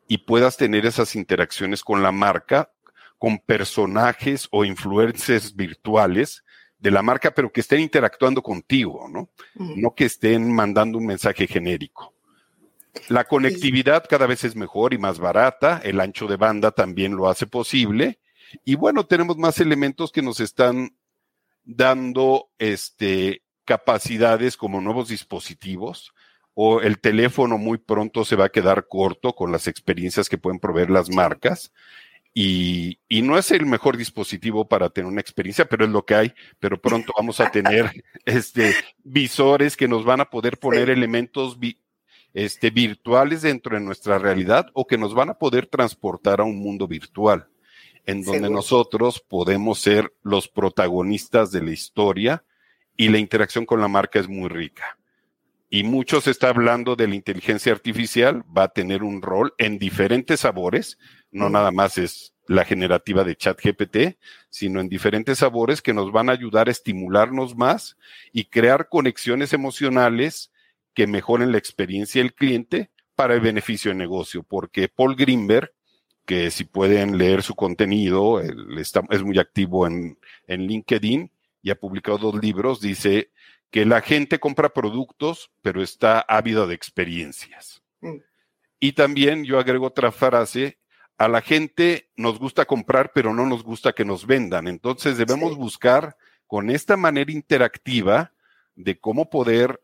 y 0.06 0.18
puedas 0.18 0.56
tener 0.56 0.86
esas 0.86 1.16
interacciones 1.16 1.82
con 1.82 2.02
la 2.02 2.12
marca, 2.12 2.70
con 3.18 3.38
personajes 3.38 4.48
o 4.50 4.64
influencers 4.64 5.54
virtuales 5.54 6.44
de 6.78 6.90
la 6.90 7.02
marca, 7.02 7.32
pero 7.32 7.52
que 7.52 7.60
estén 7.60 7.80
interactuando 7.80 8.42
contigo, 8.42 9.08
¿no? 9.08 9.30
No 9.54 9.94
que 9.94 10.06
estén 10.06 10.52
mandando 10.52 10.98
un 10.98 11.06
mensaje 11.06 11.46
genérico. 11.46 12.11
La 13.08 13.24
conectividad 13.24 14.04
cada 14.08 14.26
vez 14.26 14.44
es 14.44 14.54
mejor 14.54 14.92
y 14.94 14.98
más 14.98 15.18
barata, 15.18 15.80
el 15.82 16.00
ancho 16.00 16.26
de 16.26 16.36
banda 16.36 16.70
también 16.72 17.16
lo 17.16 17.28
hace 17.28 17.46
posible. 17.46 18.20
Y 18.64 18.74
bueno, 18.74 19.06
tenemos 19.06 19.38
más 19.38 19.60
elementos 19.60 20.12
que 20.12 20.22
nos 20.22 20.40
están 20.40 20.96
dando 21.64 22.50
este, 22.58 23.42
capacidades 23.64 24.56
como 24.56 24.80
nuevos 24.80 25.08
dispositivos 25.08 26.12
o 26.54 26.80
el 26.80 27.00
teléfono 27.00 27.56
muy 27.58 27.78
pronto 27.78 28.24
se 28.24 28.36
va 28.36 28.46
a 28.46 28.50
quedar 28.50 28.86
corto 28.86 29.34
con 29.34 29.52
las 29.52 29.66
experiencias 29.68 30.28
que 30.28 30.38
pueden 30.38 30.60
proveer 30.60 30.90
las 30.90 31.08
marcas. 31.08 31.72
Y, 32.34 32.98
y, 33.08 33.20
no 33.20 33.36
es 33.36 33.50
el 33.50 33.66
mejor 33.66 33.98
dispositivo 33.98 34.66
para 34.66 34.88
tener 34.88 35.10
una 35.10 35.20
experiencia, 35.20 35.66
pero 35.66 35.84
es 35.84 35.90
lo 35.90 36.06
que 36.06 36.14
hay. 36.14 36.34
Pero 36.60 36.80
pronto 36.80 37.12
vamos 37.16 37.40
a 37.40 37.50
tener 37.50 38.04
este, 38.24 38.74
visores 39.04 39.76
que 39.76 39.86
nos 39.86 40.04
van 40.04 40.22
a 40.22 40.30
poder 40.30 40.58
poner 40.58 40.88
elementos 40.88 41.58
este, 42.34 42.70
virtuales 42.70 43.42
dentro 43.42 43.76
de 43.76 43.82
nuestra 43.82 44.18
realidad 44.18 44.66
o 44.72 44.86
que 44.86 44.98
nos 44.98 45.14
van 45.14 45.30
a 45.30 45.38
poder 45.38 45.66
transportar 45.66 46.40
a 46.40 46.44
un 46.44 46.58
mundo 46.58 46.88
virtual, 46.88 47.48
en 48.06 48.22
donde 48.22 48.50
nosotros 48.50 49.20
podemos 49.20 49.80
ser 49.80 50.12
los 50.22 50.48
protagonistas 50.48 51.52
de 51.52 51.62
la 51.62 51.72
historia 51.72 52.44
y 52.96 53.08
la 53.08 53.18
interacción 53.18 53.66
con 53.66 53.80
la 53.80 53.88
marca 53.88 54.18
es 54.18 54.28
muy 54.28 54.48
rica. 54.48 54.98
Y 55.68 55.84
mucho 55.84 56.20
se 56.20 56.30
está 56.30 56.48
hablando 56.50 56.96
de 56.96 57.08
la 57.08 57.14
inteligencia 57.14 57.72
artificial, 57.72 58.44
va 58.56 58.64
a 58.64 58.72
tener 58.72 59.02
un 59.02 59.22
rol 59.22 59.54
en 59.56 59.78
diferentes 59.78 60.40
sabores, 60.40 60.98
no 61.30 61.48
nada 61.48 61.70
más 61.70 61.96
es 61.96 62.34
la 62.46 62.64
generativa 62.64 63.24
de 63.24 63.36
ChatGPT, 63.36 64.18
sino 64.50 64.80
en 64.80 64.88
diferentes 64.88 65.38
sabores 65.38 65.80
que 65.80 65.94
nos 65.94 66.12
van 66.12 66.28
a 66.28 66.32
ayudar 66.32 66.68
a 66.68 66.70
estimularnos 66.70 67.56
más 67.56 67.96
y 68.32 68.44
crear 68.44 68.88
conexiones 68.90 69.54
emocionales 69.54 70.51
que 70.94 71.06
mejoren 71.06 71.52
la 71.52 71.58
experiencia 71.58 72.22
del 72.22 72.34
cliente 72.34 72.90
para 73.14 73.34
el 73.34 73.40
beneficio 73.40 73.90
del 73.90 73.98
negocio, 73.98 74.42
porque 74.42 74.88
Paul 74.88 75.16
Greenberg, 75.16 75.72
que 76.26 76.50
si 76.50 76.64
pueden 76.64 77.18
leer 77.18 77.42
su 77.42 77.54
contenido, 77.54 78.40
él 78.40 78.78
está, 78.78 79.02
es 79.10 79.22
muy 79.22 79.38
activo 79.38 79.86
en, 79.86 80.18
en 80.46 80.66
LinkedIn 80.66 81.30
y 81.62 81.70
ha 81.70 81.78
publicado 81.78 82.18
dos 82.18 82.42
libros, 82.42 82.80
dice 82.80 83.30
que 83.70 83.86
la 83.86 84.00
gente 84.02 84.38
compra 84.38 84.68
productos, 84.74 85.50
pero 85.62 85.82
está 85.82 86.20
ávida 86.20 86.66
de 86.66 86.74
experiencias. 86.74 87.82
Mm. 88.00 88.18
Y 88.80 88.92
también 88.92 89.44
yo 89.44 89.58
agrego 89.58 89.86
otra 89.86 90.12
frase, 90.12 90.78
a 91.16 91.28
la 91.28 91.40
gente 91.40 92.10
nos 92.16 92.38
gusta 92.38 92.64
comprar, 92.64 93.12
pero 93.14 93.32
no 93.32 93.46
nos 93.46 93.62
gusta 93.62 93.92
que 93.92 94.04
nos 94.04 94.26
vendan. 94.26 94.66
Entonces 94.66 95.16
debemos 95.16 95.56
buscar 95.56 96.16
con 96.46 96.68
esta 96.68 96.96
manera 96.96 97.30
interactiva 97.30 98.32
de 98.74 98.98
cómo 98.98 99.30
poder 99.30 99.80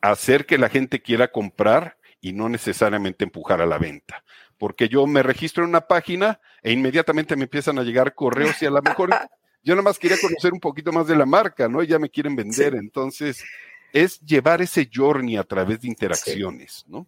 hacer 0.00 0.46
que 0.46 0.58
la 0.58 0.68
gente 0.68 1.02
quiera 1.02 1.28
comprar 1.28 1.98
y 2.20 2.32
no 2.32 2.48
necesariamente 2.48 3.24
empujar 3.24 3.60
a 3.60 3.66
la 3.66 3.78
venta. 3.78 4.24
Porque 4.56 4.88
yo 4.88 5.06
me 5.06 5.22
registro 5.22 5.64
en 5.64 5.70
una 5.70 5.86
página 5.86 6.40
e 6.62 6.72
inmediatamente 6.72 7.36
me 7.36 7.44
empiezan 7.44 7.78
a 7.78 7.82
llegar 7.82 8.14
correos 8.14 8.60
y 8.60 8.66
a 8.66 8.70
lo 8.70 8.82
mejor 8.82 9.10
yo 9.62 9.74
nada 9.74 9.82
más 9.82 9.98
quería 9.98 10.20
conocer 10.20 10.52
un 10.52 10.60
poquito 10.60 10.92
más 10.92 11.06
de 11.06 11.16
la 11.16 11.26
marca, 11.26 11.68
¿no? 11.68 11.82
Y 11.82 11.86
ya 11.86 11.98
me 11.98 12.10
quieren 12.10 12.34
vender. 12.34 12.74
Entonces, 12.74 13.44
es 13.92 14.20
llevar 14.20 14.62
ese 14.62 14.88
journey 14.92 15.36
a 15.36 15.44
través 15.44 15.80
de 15.80 15.88
interacciones, 15.88 16.84
¿no? 16.88 17.06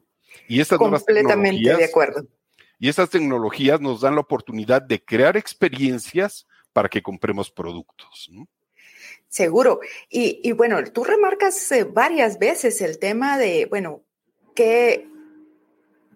Y 0.48 0.60
estas 0.60 0.78
Completamente 0.78 1.76
de 1.76 1.84
acuerdo. 1.84 2.26
Y 2.78 2.88
estas 2.88 3.10
tecnologías 3.10 3.80
nos 3.80 4.00
dan 4.00 4.14
la 4.14 4.22
oportunidad 4.22 4.80
de 4.80 5.04
crear 5.04 5.36
experiencias 5.36 6.46
para 6.72 6.88
que 6.88 7.02
compremos 7.02 7.50
productos, 7.50 8.28
¿no? 8.30 8.48
Seguro. 9.30 9.78
Y, 10.10 10.50
bueno, 10.52 10.82
tú 10.92 11.04
remarcas 11.04 11.70
eh, 11.70 11.84
varias 11.84 12.40
veces 12.40 12.80
el 12.80 12.98
tema 12.98 13.38
de, 13.38 13.66
bueno, 13.66 14.02
que 14.56 15.08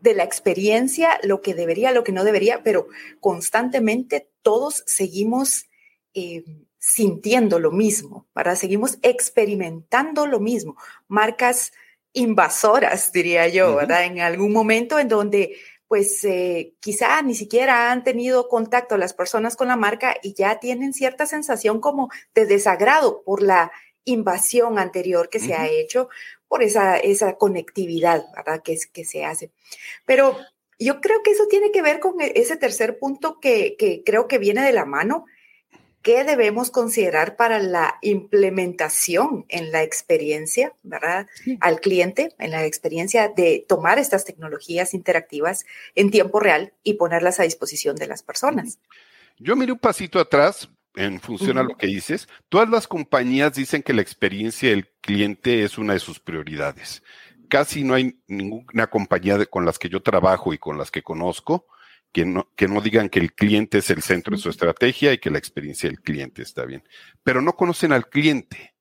de 0.01 0.15
la 0.15 0.25
experiencia, 0.25 1.21
lo 1.23 1.41
que 1.41 1.55
debería, 1.55 1.93
lo 1.93 2.03
que 2.03 2.11
no 2.11 2.25
debería, 2.25 2.65
pero 2.65 2.89
constantemente 3.21 4.29
todos 4.43 4.83
seguimos 4.87 5.67
eh, 6.13 6.45
sintiendo 6.79 7.61
lo 7.61 7.71
mismo, 7.71 8.27
¿verdad? 8.35 8.57
Seguimos 8.57 8.99
experimentando 9.03 10.27
lo 10.27 10.41
mismo. 10.41 10.77
Marcas 11.07 11.73
invasoras, 12.13 13.13
diría 13.13 13.47
yo, 13.47 13.77
¿verdad? 13.77 14.05
En 14.05 14.21
algún 14.21 14.53
momento 14.53 14.99
en 14.99 15.09
donde 15.09 15.57
pues 15.89 16.25
eh, 16.25 16.75
quizá 16.81 17.21
ni 17.23 17.35
siquiera 17.35 17.93
han 17.93 18.05
tenido 18.05 18.49
contacto 18.49 18.97
las 18.97 19.13
personas 19.13 19.57
con 19.57 19.69
la 19.69 19.77
marca 19.77 20.17
y 20.23 20.35
ya 20.35 20.59
tienen 20.59 20.93
cierta 20.93 21.27
sensación 21.27 21.81
como 21.81 22.11
de 22.35 22.47
desagrado 22.47 23.23
por 23.23 23.43
la 23.43 23.71
invasión 24.05 24.79
anterior 24.79 25.29
que 25.31 25.41
se 25.41 25.55
ha 25.55 25.69
hecho, 25.69 26.09
por 26.49 26.63
esa, 26.63 26.99
esa 26.99 27.35
conectividad, 27.37 28.25
¿verdad? 28.35 28.63
Que, 28.63 28.79
que 28.93 29.05
se 29.05 29.25
hace. 29.25 29.51
Pero 30.05 30.37
yo 30.79 31.01
creo 31.01 31.23
que 31.23 31.31
eso 31.31 31.47
tiene 31.47 31.71
que 31.73 31.83
ver 31.83 32.01
con 32.01 32.21
e, 32.21 32.33
ese 32.37 32.57
tercer 32.57 32.99
punto 32.99 33.41
que, 33.41 33.77
que 33.79 34.03
creo 34.05 34.29
que 34.29 34.39
viene 34.39 34.63
de 34.63 34.73
la 34.73 34.85
mano, 34.85 35.27
¿Qué 36.05 36.23
debemos 36.23 36.71
considerar 36.71 37.35
para 37.35 37.59
la 37.61 37.97
implementación 38.03 39.47
en 39.49 39.73
la 39.73 39.83
experiencia, 39.83 40.75
¿verdad? 40.83 41.27
Al 41.61 41.81
cliente, 41.81 42.35
en 42.39 42.51
la 42.51 42.67
experiencia 42.67 43.31
de 43.35 43.65
tomar 43.67 43.99
estas 43.99 44.27
tecnologías 44.27 44.93
interactivas 44.93 45.65
en 45.95 46.11
tiempo 46.11 46.41
real 46.41 46.75
y 46.83 46.95
ponerlas 46.95 47.41
a 47.41 47.45
disposición 47.45 47.97
de 47.97 48.07
las 48.07 48.23
personas. 48.23 48.79
Yo 49.39 49.57
miré 49.57 49.73
un 49.73 49.79
pasito 49.79 50.21
atrás 50.21 50.69
en 50.95 51.23
función 51.23 51.57
a 51.57 51.63
lo 51.63 51.75
que 51.75 51.87
dices. 51.87 52.29
Todas 52.51 52.69
las 52.69 52.87
compañías 52.87 53.55
dicen 53.55 53.83
que 53.83 53.95
la 53.95 54.03
experiencia 54.03 54.69
del 54.69 54.87
cliente 55.01 55.65
es 55.65 55.79
una 55.79 55.95
de 55.95 56.01
sus 56.01 56.21
prioridades. 56.21 57.03
Casi 57.49 57.83
no 57.83 57.95
hay 57.95 58.21
ninguna 58.27 58.89
compañía 58.89 59.43
con 59.47 59.65
las 59.65 59.79
que 59.79 59.89
yo 59.89 60.03
trabajo 60.03 60.53
y 60.53 60.59
con 60.59 60.77
las 60.77 60.91
que 60.91 61.01
conozco 61.01 61.67
que 62.15 62.25
no, 62.25 62.49
que 62.55 62.69
no 62.69 62.81
digan 62.81 63.09
que 63.09 63.19
el 63.19 63.35
cliente 63.35 63.79
es 63.79 63.91
el 63.91 64.01
centro 64.01 64.37
de 64.37 64.43
su 64.43 64.49
estrategia 64.49 65.13
y 65.13 65.19
que 65.19 65.31
la 65.31 65.39
experiencia 65.39 65.91
del 65.91 66.01
cliente 66.01 66.43
está 66.43 66.65
bien. 66.65 66.85
Pero 67.25 67.43
no 67.43 67.57
conocen 67.57 67.93
al 67.93 68.09
cliente. 68.09 68.73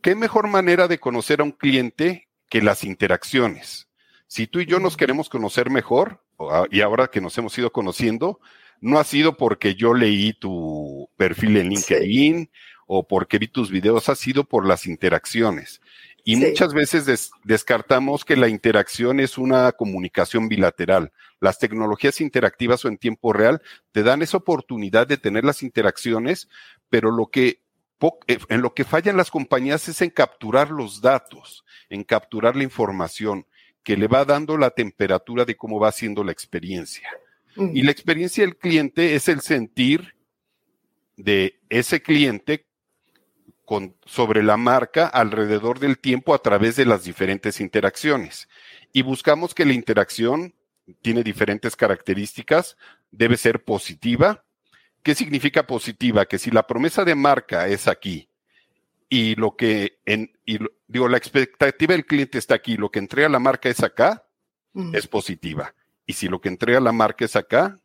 ¿Qué 0.00 0.14
mejor 0.14 0.46
manera 0.46 0.86
de 0.86 1.00
conocer 1.00 1.40
a 1.40 1.42
un 1.42 1.50
cliente 1.50 2.28
que 2.48 2.62
las 2.62 2.84
interacciones? 2.84 3.88
Si 4.28 4.46
tú 4.46 4.60
y 4.60 4.66
yo 4.66 4.78
nos 4.78 4.96
queremos 4.96 5.28
conocer 5.28 5.70
mejor, 5.70 6.22
y 6.70 6.82
ahora 6.82 7.08
que 7.08 7.20
nos 7.20 7.36
hemos 7.36 7.58
ido 7.58 7.72
conociendo, 7.72 8.38
no 8.80 9.00
ha 9.00 9.04
sido 9.04 9.36
porque 9.36 9.74
yo 9.74 9.92
leí 9.92 10.32
tu 10.32 11.10
perfil 11.16 11.56
en 11.56 11.70
LinkedIn 11.70 12.48
o 12.86 13.08
porque 13.08 13.38
vi 13.38 13.48
tus 13.48 13.72
videos, 13.72 14.08
ha 14.08 14.14
sido 14.14 14.44
por 14.44 14.64
las 14.68 14.86
interacciones. 14.86 15.80
Y 16.28 16.34
muchas 16.34 16.74
veces 16.74 17.30
descartamos 17.44 18.24
que 18.24 18.34
la 18.34 18.48
interacción 18.48 19.20
es 19.20 19.38
una 19.38 19.70
comunicación 19.70 20.48
bilateral. 20.48 21.12
Las 21.38 21.60
tecnologías 21.60 22.20
interactivas 22.20 22.84
o 22.84 22.88
en 22.88 22.98
tiempo 22.98 23.32
real 23.32 23.62
te 23.92 24.02
dan 24.02 24.22
esa 24.22 24.38
oportunidad 24.38 25.06
de 25.06 25.18
tener 25.18 25.44
las 25.44 25.62
interacciones, 25.62 26.48
pero 26.90 27.12
lo 27.12 27.28
que 27.28 27.60
eh, 28.26 28.38
en 28.48 28.60
lo 28.60 28.74
que 28.74 28.82
fallan 28.82 29.16
las 29.16 29.30
compañías 29.30 29.88
es 29.88 30.02
en 30.02 30.10
capturar 30.10 30.72
los 30.72 31.00
datos, 31.00 31.64
en 31.90 32.02
capturar 32.02 32.56
la 32.56 32.64
información 32.64 33.46
que 33.84 33.96
le 33.96 34.08
va 34.08 34.24
dando 34.24 34.58
la 34.58 34.70
temperatura 34.70 35.44
de 35.44 35.56
cómo 35.56 35.78
va 35.78 35.92
siendo 35.92 36.24
la 36.24 36.32
experiencia. 36.32 37.08
Y 37.56 37.84
la 37.84 37.92
experiencia 37.92 38.42
del 38.42 38.56
cliente 38.56 39.14
es 39.14 39.28
el 39.28 39.42
sentir 39.42 40.16
de 41.16 41.60
ese 41.68 42.02
cliente 42.02 42.66
sobre 44.04 44.42
la 44.42 44.56
marca 44.56 45.06
alrededor 45.06 45.78
del 45.78 45.98
tiempo 45.98 46.34
a 46.34 46.38
través 46.38 46.76
de 46.76 46.86
las 46.86 47.04
diferentes 47.04 47.60
interacciones. 47.60 48.48
Y 48.92 49.02
buscamos 49.02 49.54
que 49.54 49.64
la 49.64 49.72
interacción 49.72 50.54
tiene 51.02 51.22
diferentes 51.22 51.74
características, 51.76 52.76
debe 53.10 53.36
ser 53.36 53.64
positiva. 53.64 54.44
¿Qué 55.02 55.14
significa 55.14 55.66
positiva? 55.66 56.26
Que 56.26 56.38
si 56.38 56.50
la 56.50 56.66
promesa 56.66 57.04
de 57.04 57.14
marca 57.14 57.68
es 57.68 57.88
aquí 57.88 58.28
y 59.08 59.34
lo 59.36 59.56
que, 59.56 59.98
en, 60.04 60.32
y 60.44 60.58
digo, 60.86 61.08
la 61.08 61.16
expectativa 61.16 61.94
del 61.94 62.06
cliente 62.06 62.38
está 62.38 62.54
aquí, 62.54 62.76
lo 62.76 62.90
que 62.90 62.98
entrega 62.98 63.28
la 63.28 63.38
marca 63.38 63.68
es 63.68 63.82
acá, 63.82 64.24
es 64.92 65.06
positiva. 65.06 65.74
Y 66.06 66.12
si 66.12 66.28
lo 66.28 66.40
que 66.40 66.50
entrega 66.50 66.80
la 66.80 66.92
marca 66.92 67.24
es 67.24 67.34
acá, 67.34 67.80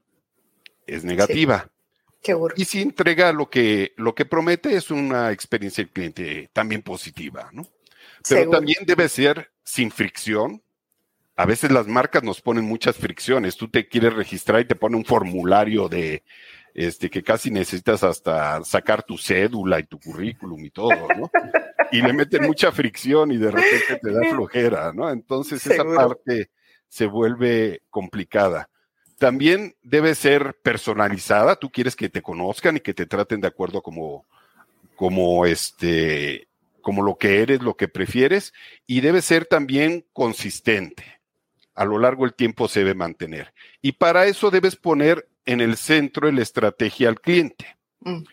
es 0.86 1.06
negativa. 1.06 1.70
Y 2.56 2.66
si 2.66 2.82
entrega 2.82 3.34
lo 3.34 3.50
que, 3.50 3.94
lo 3.98 4.14
que 4.14 4.26
promete, 4.26 4.76
es 4.76 4.92
una 4.92 5.32
experiencia 5.32 5.84
del 5.84 5.92
cliente 5.92 6.50
también 6.54 6.82
positiva, 6.82 7.50
¿no? 7.52 7.68
Pero 8.28 8.52
también 8.52 8.86
debe 8.86 9.10
ser 9.10 9.52
sin 9.64 9.92
fricción. 9.92 10.62
A 11.36 11.46
veces 11.46 11.72
las 11.72 11.88
marcas 11.88 12.24
nos 12.24 12.42
ponen 12.42 12.66
muchas 12.66 12.98
fricciones. 12.98 13.58
Tú 13.58 13.70
te 13.70 13.88
quieres 13.88 14.14
registrar 14.14 14.62
y 14.62 14.66
te 14.66 14.76
pone 14.76 14.98
un 14.98 15.06
formulario 15.06 15.90
de 15.90 16.24
este 16.74 17.10
que 17.10 17.24
casi 17.24 17.50
necesitas 17.52 18.04
hasta 18.04 18.64
sacar 18.64 19.04
tu 19.04 19.18
cédula 19.18 19.80
y 19.80 19.84
tu 19.84 20.00
currículum 20.00 20.64
y 20.64 20.70
todo, 20.70 20.92
¿no? 21.18 21.30
y 21.92 22.02
le 22.02 22.14
meten 22.14 22.44
mucha 22.44 22.72
fricción 22.72 23.32
y 23.32 23.38
de 23.38 23.52
repente 23.52 24.00
te 24.02 24.12
da 24.12 24.22
flojera, 24.30 24.94
¿no? 24.94 25.10
Entonces 25.10 25.66
esa 25.66 25.84
parte 25.84 26.50
se 26.88 27.06
vuelve 27.06 27.82
complicada 27.90 28.70
también 29.22 29.76
debe 29.84 30.16
ser 30.16 30.60
personalizada. 30.64 31.56
Tú 31.56 31.70
quieres 31.70 31.96
que 31.96 32.10
te 32.10 32.24
conozcan 32.24 32.78
y 32.78 32.80
que 32.80 32.96
te 32.96 33.06
traten 33.06 33.40
de 33.40 33.50
acuerdo 33.50 33.84
como, 33.84 34.26
como 34.96 35.46
este, 35.46 36.48
como 36.82 37.04
lo 37.04 37.20
que 37.20 37.44
eres, 37.44 37.62
lo 37.62 37.78
que 37.78 37.88
prefieres, 37.88 38.52
y 38.88 39.02
debe 39.02 39.22
ser 39.22 39.46
también 39.46 40.08
consistente. 40.12 41.22
A 41.76 41.86
lo 41.86 42.00
largo 42.00 42.24
del 42.24 42.34
tiempo 42.34 42.68
se 42.68 42.80
debe 42.80 42.96
mantener. 42.96 43.54
Y 43.80 43.92
para 43.92 44.26
eso 44.26 44.50
debes 44.50 44.76
poner 44.76 45.30
en 45.46 45.62
el 45.62 45.78
centro 45.78 46.32
la 46.32 46.42
estrategia 46.42 47.08
al 47.08 47.22
cliente. 47.22 47.78
Mm. 48.00 48.24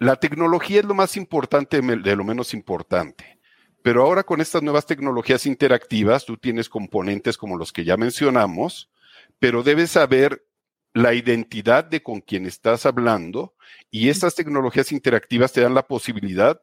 La 0.00 0.16
tecnología 0.16 0.80
es 0.80 0.86
lo 0.86 0.94
más 0.94 1.16
importante 1.16 1.80
de 1.80 2.16
lo 2.16 2.24
menos 2.24 2.52
importante. 2.52 3.38
Pero 3.80 4.02
ahora 4.02 4.24
con 4.24 4.40
estas 4.40 4.64
nuevas 4.64 4.86
tecnologías 4.86 5.46
interactivas, 5.46 6.24
tú 6.24 6.36
tienes 6.36 6.68
componentes 6.68 7.36
como 7.36 7.56
los 7.56 7.72
que 7.72 7.84
ya 7.84 7.96
mencionamos, 7.96 8.90
pero 9.38 9.62
debes 9.62 9.90
saber 9.90 10.44
la 10.92 11.14
identidad 11.14 11.84
de 11.84 12.02
con 12.02 12.20
quien 12.20 12.46
estás 12.46 12.86
hablando 12.86 13.54
y 13.90 14.08
estas 14.08 14.34
tecnologías 14.34 14.92
interactivas 14.92 15.52
te 15.52 15.60
dan 15.60 15.74
la 15.74 15.86
posibilidad 15.86 16.60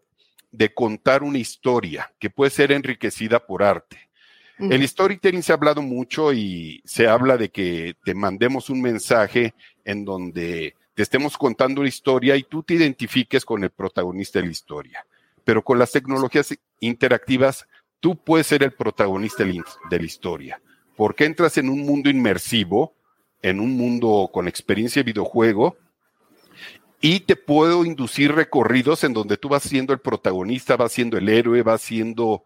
de 0.51 0.73
contar 0.73 1.23
una 1.23 1.37
historia 1.37 2.13
que 2.19 2.29
puede 2.29 2.51
ser 2.51 2.71
enriquecida 2.71 3.45
por 3.45 3.63
arte. 3.63 4.09
El 4.59 4.87
storytelling 4.87 5.41
se 5.41 5.51
ha 5.51 5.55
hablado 5.55 5.81
mucho 5.81 6.31
y 6.31 6.81
se 6.85 7.07
habla 7.07 7.37
de 7.37 7.49
que 7.49 7.95
te 8.05 8.13
mandemos 8.13 8.69
un 8.69 8.81
mensaje 8.81 9.55
en 9.83 10.05
donde 10.05 10.75
te 10.93 11.01
estemos 11.01 11.37
contando 11.37 11.81
una 11.81 11.89
historia 11.89 12.35
y 12.35 12.43
tú 12.43 12.63
te 12.63 12.75
identifiques 12.75 13.45
con 13.45 13.63
el 13.63 13.71
protagonista 13.71 14.39
de 14.39 14.45
la 14.45 14.51
historia. 14.51 15.05
Pero 15.43 15.63
con 15.63 15.79
las 15.79 15.91
tecnologías 15.91 16.55
interactivas, 16.79 17.67
tú 17.99 18.15
puedes 18.15 18.47
ser 18.47 18.63
el 18.63 18.73
protagonista 18.73 19.43
de 19.43 19.97
la 19.99 20.05
historia, 20.05 20.61
porque 20.95 21.25
entras 21.25 21.57
en 21.57 21.69
un 21.69 21.81
mundo 21.81 22.09
inmersivo, 22.09 22.93
en 23.41 23.59
un 23.59 23.75
mundo 23.75 24.29
con 24.31 24.47
experiencia 24.47 25.01
de 25.01 25.11
videojuego, 25.11 25.77
y 27.01 27.19
te 27.19 27.35
puedo 27.35 27.83
inducir 27.83 28.33
recorridos 28.33 29.03
en 29.03 29.13
donde 29.13 29.35
tú 29.35 29.49
vas 29.49 29.63
siendo 29.63 29.91
el 29.91 29.99
protagonista, 29.99 30.77
vas 30.77 30.93
siendo 30.93 31.17
el 31.17 31.27
héroe, 31.27 31.61
vas 31.61 31.81
siendo 31.81 32.45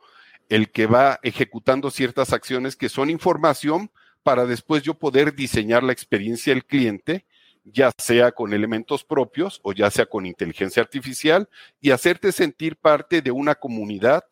el 0.49 0.71
que 0.71 0.87
va 0.87 1.19
ejecutando 1.21 1.91
ciertas 1.91 2.33
acciones 2.33 2.75
que 2.75 2.89
son 2.89 3.11
información 3.11 3.91
para 4.23 4.45
después 4.45 4.81
yo 4.81 4.95
poder 4.95 5.35
diseñar 5.35 5.83
la 5.83 5.93
experiencia 5.93 6.53
del 6.53 6.65
cliente, 6.65 7.25
ya 7.65 7.91
sea 7.99 8.31
con 8.31 8.51
elementos 8.51 9.03
propios 9.03 9.59
o 9.61 9.73
ya 9.73 9.91
sea 9.91 10.07
con 10.07 10.25
inteligencia 10.25 10.81
artificial, 10.81 11.47
y 11.79 11.91
hacerte 11.91 12.31
sentir 12.31 12.77
parte 12.77 13.21
de 13.21 13.29
una 13.29 13.53
comunidad 13.53 14.23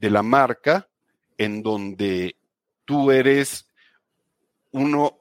de 0.00 0.10
la 0.10 0.22
marca 0.22 0.88
en 1.36 1.62
donde 1.62 2.37
tú 2.88 3.10
eres 3.10 3.68
uno 4.70 5.18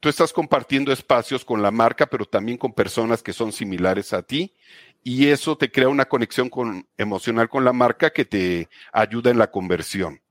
tú 0.00 0.08
estás 0.08 0.32
compartiendo 0.32 0.92
espacios 0.92 1.44
con 1.44 1.62
la 1.62 1.70
marca, 1.70 2.06
pero 2.06 2.24
también 2.24 2.58
con 2.58 2.72
personas 2.72 3.22
que 3.22 3.32
son 3.32 3.52
similares 3.52 4.12
a 4.12 4.22
ti. 4.22 4.52
Y 5.04 5.28
eso 5.28 5.56
te 5.56 5.70
crea 5.70 5.88
una 5.88 6.06
conexión 6.06 6.48
con, 6.48 6.88
emocional 6.96 7.48
con 7.48 7.64
la 7.64 7.72
marca 7.72 8.10
que 8.10 8.24
te 8.24 8.68
ayuda 8.92 9.30
en 9.30 9.38
la 9.38 9.50
conversión. 9.50 10.22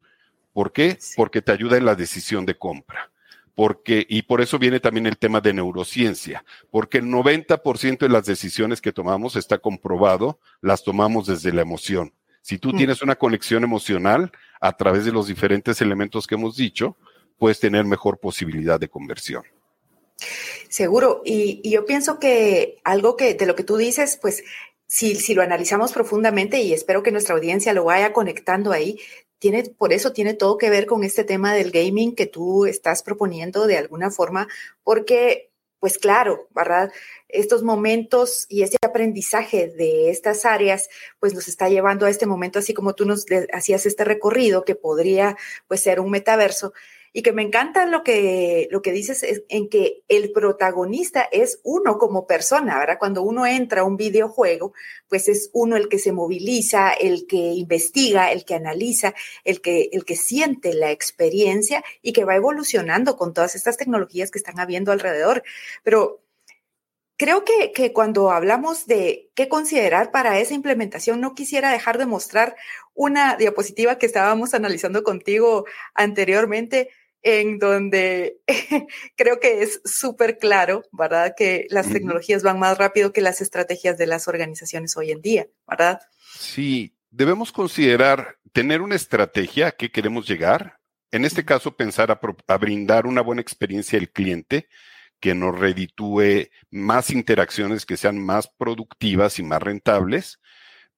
¿Por 0.51 0.73
qué? 0.73 0.97
Porque 1.15 1.41
te 1.41 1.53
ayuda 1.53 1.77
en 1.77 1.85
la 1.85 1.95
decisión 1.95 2.45
de 2.45 2.57
compra. 2.57 3.11
Porque, 3.55 4.05
y 4.09 4.23
por 4.23 4.41
eso 4.41 4.59
viene 4.59 4.79
también 4.79 5.05
el 5.05 5.17
tema 5.17 5.39
de 5.39 5.53
neurociencia, 5.53 6.43
porque 6.71 6.97
el 6.97 7.05
90% 7.05 7.99
de 7.99 8.09
las 8.09 8.25
decisiones 8.25 8.81
que 8.81 8.91
tomamos 8.91 9.35
está 9.35 9.59
comprobado, 9.59 10.39
las 10.59 10.83
tomamos 10.83 11.27
desde 11.27 11.53
la 11.53 11.61
emoción. 11.61 12.11
Si 12.43 12.59
tú 12.59 12.69
mm. 12.69 12.77
tienes 12.77 13.01
una 13.01 13.15
conexión 13.15 13.63
emocional 13.63 14.31
a 14.61 14.77
través 14.77 15.05
de 15.05 15.11
los 15.11 15.27
diferentes 15.27 15.81
elementos 15.81 16.27
que 16.27 16.35
hemos 16.35 16.55
dicho, 16.55 16.97
puedes 17.39 17.59
tener 17.59 17.85
mejor 17.85 18.19
posibilidad 18.19 18.79
de 18.79 18.89
conversión. 18.89 19.43
Seguro, 20.69 21.21
y, 21.25 21.67
yo 21.69 21.85
pienso 21.85 22.19
que 22.19 22.77
algo 22.83 23.15
que 23.15 23.33
de 23.33 23.45
lo 23.45 23.55
que 23.55 23.63
tú 23.63 23.77
dices, 23.77 24.19
pues 24.21 24.43
si, 24.87 25.15
si, 25.15 25.33
lo 25.33 25.41
analizamos 25.41 25.91
profundamente 25.93 26.61
y 26.61 26.73
espero 26.73 27.01
que 27.01 27.11
nuestra 27.11 27.35
audiencia 27.35 27.73
lo 27.73 27.85
vaya 27.85 28.13
conectando 28.13 28.71
ahí, 28.71 28.99
tiene, 29.39 29.63
por 29.63 29.93
eso 29.93 30.13
tiene 30.13 30.33
todo 30.33 30.57
que 30.57 30.69
ver 30.69 30.85
con 30.85 31.03
este 31.03 31.23
tema 31.23 31.53
del 31.53 31.71
gaming 31.71 32.15
que 32.15 32.27
tú 32.27 32.65
estás 32.65 33.03
proponiendo 33.03 33.67
de 33.67 33.77
alguna 33.77 34.11
forma, 34.11 34.47
porque, 34.83 35.49
pues 35.83 35.97
claro, 35.97 36.47
¿verdad? 36.55 36.93
Estos 37.27 37.61
momentos 37.61 38.45
y 38.47 38.63
este 38.63 38.77
aprendizaje 38.85 39.67
de 39.67 40.11
estas 40.11 40.45
áreas, 40.45 40.87
pues 41.19 41.33
nos 41.33 41.49
está 41.49 41.67
llevando 41.67 42.05
a 42.05 42.09
este 42.09 42.25
momento, 42.25 42.57
así 42.57 42.73
como 42.73 42.95
tú 42.95 43.03
nos 43.03 43.25
hacías 43.51 43.85
este 43.85 44.05
recorrido 44.05 44.63
que 44.63 44.75
podría, 44.75 45.35
pues, 45.67 45.81
ser 45.83 45.99
un 45.99 46.09
metaverso 46.09 46.71
y 47.13 47.21
que 47.21 47.31
me 47.31 47.43
encanta 47.43 47.85
lo 47.85 48.03
que, 48.03 48.67
lo 48.71 48.81
que 48.81 48.91
dices 48.91 49.21
es 49.21 49.43
en 49.47 49.69
que 49.69 50.03
el 50.07 50.31
protagonista 50.31 51.29
es 51.31 51.59
uno 51.63 51.99
como 51.99 52.25
persona, 52.25 52.79
¿verdad? 52.79 52.97
Cuando 52.97 53.21
uno 53.21 53.45
entra 53.45 53.81
a 53.81 53.83
un 53.83 53.97
videojuego, 53.97 54.73
pues 55.07 55.29
es 55.29 55.51
uno 55.53 55.77
el 55.77 55.89
que 55.89 55.99
se 55.99 56.11
moviliza, 56.11 56.91
el 56.91 57.27
que 57.27 57.37
investiga, 57.37 58.31
el 58.31 58.45
que 58.45 58.55
analiza, 58.55 59.13
el 59.43 59.61
que, 59.61 59.89
el 59.93 60.05
que 60.05 60.15
siente 60.15 60.73
la 60.73 60.89
experiencia 60.89 61.83
y 62.01 62.13
que 62.13 62.25
va 62.25 62.35
evolucionando 62.35 63.15
con 63.15 63.31
todas 63.31 63.53
estas 63.53 63.77
tecnologías 63.77 64.31
que 64.31 64.39
están 64.39 64.59
habiendo 64.59 64.91
alrededor. 64.91 65.43
Pero 65.83 66.19
Creo 67.15 67.45
que, 67.45 67.71
que, 67.73 67.93
cuando 67.93 68.31
hablamos 68.31 68.87
de 68.87 69.31
qué 69.35 69.47
considerar 69.47 70.11
para 70.11 70.39
esa 70.39 70.55
implementación, 70.55 71.21
no 71.21 71.35
quisiera 71.35 71.71
dejar 71.71 71.99
de 71.99 72.07
mostrar 72.07 72.55
una 72.95 73.35
diapositiva 73.37 73.97
que 73.97 74.07
estábamos 74.07 74.55
analizando 74.55 75.03
contigo 75.03 75.65
anteriormente, 75.93 76.89
en 77.23 77.57
donde 77.57 78.41
creo 79.15 79.39
que 79.39 79.63
es 79.63 79.81
súper 79.85 80.37
claro, 80.37 80.83
¿verdad? 80.91 81.33
Que 81.35 81.67
las 81.69 81.89
tecnologías 81.89 82.43
van 82.43 82.59
más 82.59 82.77
rápido 82.77 83.13
que 83.13 83.21
las 83.21 83.41
estrategias 83.41 83.97
de 83.97 84.07
las 84.07 84.27
organizaciones 84.27 84.95
hoy 84.97 85.11
en 85.11 85.21
día, 85.21 85.47
¿verdad? 85.67 86.01
Sí, 86.37 86.93
debemos 87.09 87.51
considerar 87.51 88.37
tener 88.51 88.81
una 88.81 88.95
estrategia 88.95 89.67
a 89.67 89.71
qué 89.71 89.89
queremos 89.89 90.27
llegar. 90.27 90.79
En 91.11 91.25
este 91.25 91.45
caso, 91.45 91.75
pensar 91.75 92.11
a, 92.11 92.57
brindar 92.57 93.07
una 93.07 93.21
buena 93.21 93.41
experiencia 93.41 93.97
al 93.97 94.09
cliente 94.09 94.67
que 95.19 95.33
nos 95.33 95.57
reditúe 95.57 96.49
más 96.69 97.09
interacciones 97.09 97.85
que 97.85 97.95
sean 97.95 98.19
más 98.19 98.49
productivas 98.49 99.39
y 99.39 99.43
más 99.43 99.61
rentables, 99.63 100.41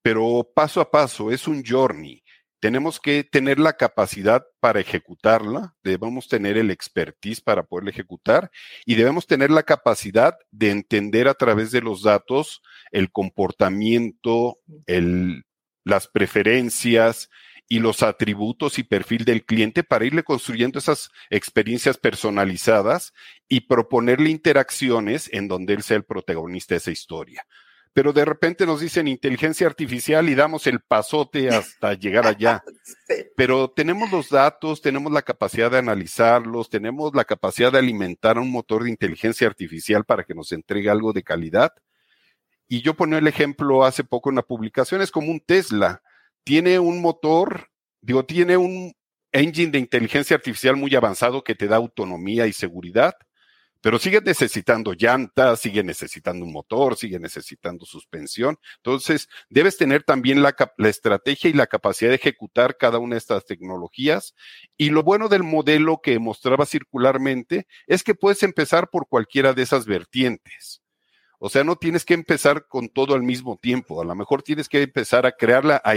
pero 0.02 0.50
paso 0.56 0.82
a 0.82 0.90
paso 0.90 1.32
es 1.32 1.48
un 1.48 1.64
journey 1.64 2.25
tenemos 2.66 3.00
que 3.00 3.24
tener 3.24 3.60
la 3.60 3.74
capacidad 3.74 4.44
para 4.60 4.80
ejecutarla, 4.80 5.76
debemos 5.84 6.28
tener 6.28 6.58
el 6.58 6.72
expertise 6.72 7.40
para 7.40 7.62
poderla 7.62 7.92
ejecutar 7.92 8.50
y 8.88 8.96
debemos 8.96 9.28
tener 9.28 9.52
la 9.52 9.62
capacidad 9.62 10.36
de 10.50 10.72
entender 10.72 11.28
a 11.28 11.36
través 11.36 11.70
de 11.70 11.82
los 11.82 12.02
datos 12.02 12.64
el 12.92 13.12
comportamiento, 13.12 14.58
las 15.84 16.08
preferencias 16.08 17.30
y 17.68 17.78
los 17.78 18.02
atributos 18.02 18.80
y 18.80 18.84
perfil 18.84 19.26
del 19.26 19.46
cliente 19.46 19.84
para 19.84 20.06
irle 20.06 20.24
construyendo 20.24 20.80
esas 20.80 21.12
experiencias 21.30 22.00
personalizadas 22.00 23.14
y 23.48 23.62
proponerle 23.62 24.32
interacciones 24.32 25.30
en 25.32 25.48
donde 25.48 25.76
él 25.76 25.84
sea 25.84 25.98
el 25.98 26.04
protagonista 26.04 26.74
de 26.74 26.78
esa 26.78 26.92
historia 26.92 27.46
pero 27.96 28.12
de 28.12 28.26
repente 28.26 28.66
nos 28.66 28.82
dicen 28.82 29.08
inteligencia 29.08 29.66
artificial 29.68 30.28
y 30.28 30.36
damos 30.36 30.68
el 30.68 30.82
pasote 30.82 31.48
hasta 31.48 31.94
llegar 31.94 32.28
allá. 32.28 32.62
Pero 33.38 33.70
tenemos 33.70 34.12
los 34.12 34.30
datos, 34.30 34.82
tenemos 34.82 35.14
la 35.14 35.22
capacidad 35.22 35.72
de 35.72 35.78
analizarlos, 35.78 36.70
tenemos 36.70 37.16
la 37.16 37.24
capacidad 37.24 37.72
de 37.72 37.80
alimentar 37.80 38.38
un 38.38 38.52
motor 38.52 38.84
de 38.84 38.90
inteligencia 38.90 39.48
artificial 39.48 40.04
para 40.04 40.26
que 40.26 40.36
nos 40.36 40.52
entregue 40.52 40.90
algo 40.90 41.14
de 41.14 41.24
calidad. 41.24 41.72
Y 42.68 42.82
yo 42.82 42.96
ponía 42.96 43.20
el 43.20 43.28
ejemplo 43.28 43.86
hace 43.86 44.04
poco 44.04 44.30
en 44.30 44.36
la 44.36 44.44
publicación, 44.44 45.02
es 45.02 45.10
como 45.10 45.32
un 45.32 45.40
Tesla. 45.40 46.02
Tiene 46.44 46.80
un 46.80 47.00
motor, 47.00 47.70
digo, 48.02 48.26
tiene 48.26 48.58
un 48.58 48.94
engine 49.32 49.72
de 49.72 49.80
inteligencia 49.80 50.36
artificial 50.36 50.76
muy 50.76 50.94
avanzado 50.96 51.46
que 51.46 51.56
te 51.56 51.68
da 51.68 51.78
autonomía 51.78 52.46
y 52.46 52.52
seguridad 52.52 53.16
pero 53.86 54.00
sigue 54.00 54.20
necesitando 54.20 54.94
llantas, 54.94 55.60
sigue 55.60 55.84
necesitando 55.84 56.44
un 56.44 56.52
motor, 56.52 56.98
sigue 56.98 57.20
necesitando 57.20 57.86
suspensión. 57.86 58.58
Entonces, 58.78 59.30
debes 59.48 59.78
tener 59.78 60.02
también 60.02 60.42
la, 60.42 60.56
estrategia 60.80 61.52
y 61.52 61.54
la 61.54 61.68
capacidad 61.68 62.10
de 62.10 62.16
ejecutar 62.16 62.78
cada 62.78 62.98
una 62.98 63.14
de 63.14 63.20
estas 63.20 63.46
tecnologías. 63.46 64.34
Y 64.76 64.90
lo 64.90 65.04
bueno 65.04 65.30
del 65.30 65.44
modelo 65.44 66.00
que 66.02 66.18
mostraba 66.18 66.66
circularmente 66.66 67.68
es 67.86 68.02
que 68.02 68.16
puedes 68.16 68.42
empezar 68.42 68.90
por 68.90 69.08
cualquiera 69.08 69.54
de 69.54 69.62
esas 69.62 69.86
vertientes. 69.86 70.82
O 71.38 71.50
sea, 71.50 71.64
no 71.64 71.76
tienes 71.76 72.06
que 72.06 72.16
empezar 72.16 72.66
con 72.68 72.90
todo 72.90 73.14
al 73.14 73.22
mismo 73.22 73.60
tiempo. 73.62 74.02
A 74.02 74.06
lo 74.06 74.16
mejor 74.16 74.42
tienes 74.42 74.68
que 74.68 74.82
empezar 74.82 75.28
a 75.28 75.34
crearla, 75.34 75.80
a 75.86 75.94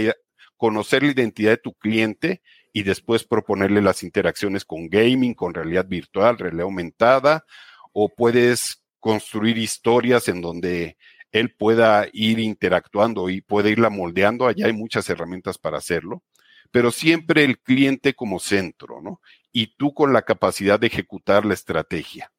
conocer 0.57 1.01
la 1.01 1.13
identidad 1.13 1.53
de 1.53 1.57
tu 1.57 1.73
cliente 1.73 2.43
y 2.71 2.83
después 2.83 3.23
proponerle 3.23 3.81
las 3.81 4.03
interacciones 4.03 4.63
con 4.63 4.89
gaming, 4.89 5.33
con 5.33 5.55
realidad 5.55 5.87
virtual, 5.87 6.37
realidad 6.37 6.65
aumentada 6.65 7.45
o 7.91 8.09
puedes 8.09 8.83
construir 8.99 9.57
historias 9.57 10.27
en 10.27 10.41
donde 10.41 10.97
él 11.31 11.53
pueda 11.55 12.07
ir 12.11 12.39
interactuando 12.39 13.29
y 13.29 13.41
puede 13.41 13.71
irla 13.71 13.89
moldeando. 13.89 14.47
Allá 14.47 14.67
hay 14.67 14.73
muchas 14.73 15.09
herramientas 15.09 15.57
para 15.57 15.77
hacerlo, 15.77 16.23
pero 16.71 16.91
siempre 16.91 17.43
el 17.43 17.59
cliente 17.59 18.13
como 18.13 18.39
centro, 18.39 19.01
¿no? 19.01 19.21
Y 19.51 19.75
tú 19.77 19.93
con 19.93 20.13
la 20.13 20.23
capacidad 20.23 20.79
de 20.79 20.87
ejecutar 20.87 21.45
la 21.45 21.53
estrategia. 21.53 22.31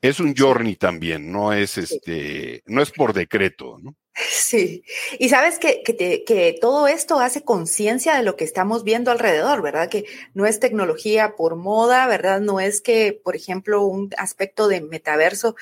Es 0.00 0.20
un 0.20 0.34
journey 0.36 0.76
también, 0.76 1.32
no 1.32 1.52
es 1.52 1.78
este, 1.78 2.62
no 2.66 2.82
es 2.82 2.90
por 2.90 3.12
decreto, 3.12 3.78
¿no? 3.80 3.96
Sí, 4.16 4.82
y 5.18 5.28
sabes 5.28 5.58
que, 5.58 5.82
que, 5.82 6.58
todo 6.58 6.88
esto 6.88 7.20
hace 7.20 7.42
conciencia 7.44 8.16
de 8.16 8.22
lo 8.22 8.34
que 8.34 8.44
estamos 8.44 8.82
viendo 8.82 9.10
alrededor, 9.10 9.60
¿verdad? 9.60 9.90
Que 9.90 10.06
no 10.32 10.46
es 10.46 10.58
tecnología 10.58 11.36
por 11.36 11.56
moda, 11.56 12.06
¿verdad? 12.06 12.40
No 12.40 12.58
es 12.58 12.80
que, 12.80 13.12
por 13.12 13.36
ejemplo, 13.36 13.84
un 13.84 14.10
aspecto 14.16 14.68
de 14.68 14.80
metaverso, 14.80 15.54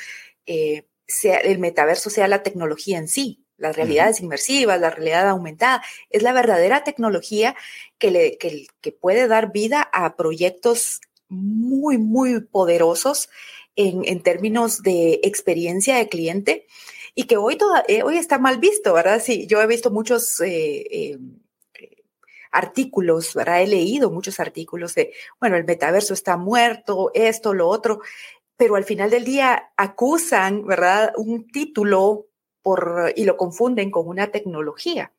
eh, 0.46 0.84
sea, 1.08 1.38
el 1.38 1.58
metaverso 1.58 2.10
sea 2.10 2.28
la 2.28 2.44
tecnología 2.44 2.98
en 2.98 3.08
sí, 3.08 3.44
las 3.56 3.74
realidades 3.74 4.20
inmersivas, 4.20 4.80
la 4.80 4.90
realidad 4.90 5.28
aumentada, 5.28 5.82
es 6.10 6.22
la 6.22 6.32
verdadera 6.32 6.84
tecnología 6.84 7.56
que, 7.98 8.12
le, 8.12 8.38
que, 8.38 8.68
que 8.80 8.92
puede 8.92 9.26
dar 9.26 9.50
vida 9.52 9.82
a 9.92 10.14
proyectos 10.14 11.00
muy, 11.28 11.98
muy 11.98 12.40
poderosos 12.40 13.30
en, 13.74 14.04
en 14.04 14.22
términos 14.22 14.82
de 14.82 15.20
experiencia 15.24 15.96
de 15.96 16.08
cliente 16.08 16.66
y 17.14 17.24
que 17.24 17.36
hoy, 17.36 17.56
toda, 17.56 17.84
eh, 17.88 18.02
hoy 18.02 18.18
está 18.18 18.38
mal 18.38 18.58
visto, 18.58 18.92
¿verdad? 18.92 19.20
Sí, 19.22 19.46
yo 19.46 19.62
he 19.62 19.66
visto 19.66 19.90
muchos 19.90 20.40
eh, 20.40 20.84
eh, 20.90 21.18
artículos, 22.50 23.34
¿verdad? 23.34 23.62
He 23.62 23.66
leído 23.66 24.10
muchos 24.10 24.40
artículos 24.40 24.94
de, 24.94 25.12
bueno, 25.40 25.56
el 25.56 25.64
metaverso 25.64 26.14
está 26.14 26.36
muerto, 26.36 27.10
esto, 27.14 27.54
lo 27.54 27.68
otro, 27.68 28.00
pero 28.56 28.76
al 28.76 28.84
final 28.84 29.10
del 29.10 29.24
día 29.24 29.72
acusan, 29.76 30.66
¿verdad? 30.66 31.12
Un 31.16 31.46
título 31.46 32.26
por, 32.62 33.12
y 33.14 33.24
lo 33.24 33.36
confunden 33.36 33.90
con 33.90 34.08
una 34.08 34.30
tecnología. 34.30 35.12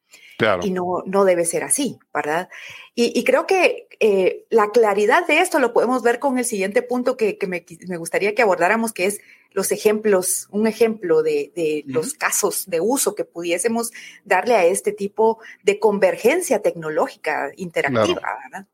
Y 0.61 0.71
no, 0.71 1.03
no 1.05 1.25
debe 1.25 1.45
ser 1.45 1.63
así, 1.63 1.97
¿verdad? 2.13 2.49
Y, 2.93 3.23
creo 3.25 3.45
que 3.45 3.89
eh, 3.99 4.45
la 4.49 4.71
claridad 4.71 5.27
de 5.27 5.39
esto 5.39 5.59
lo 5.59 5.73
podemos 5.73 6.01
ver 6.01 6.19
con 6.19 6.37
el 6.37 6.45
siguiente 6.45 6.81
punto 6.81 7.17
que, 7.17 7.37
me, 7.47 7.97
gustaría 7.97 8.33
que 8.33 8.41
abordáramos, 8.41 8.93
que 8.93 9.05
es 9.05 9.19
los 9.51 9.71
ejemplos, 9.73 10.47
un 10.51 10.65
ejemplo 10.65 11.21
de, 11.21 11.83
los 11.87 12.13
casos 12.13 12.65
de 12.67 12.79
uso 12.79 13.13
que 13.13 13.25
pudiésemos 13.25 13.91
darle 14.23 14.55
a 14.55 14.65
este 14.65 14.93
tipo 14.93 15.39
de 15.63 15.77
convergencia 15.79 16.61
tecnológica 16.61 17.51
interactiva, 17.57 18.21
¿verdad? 18.45 18.67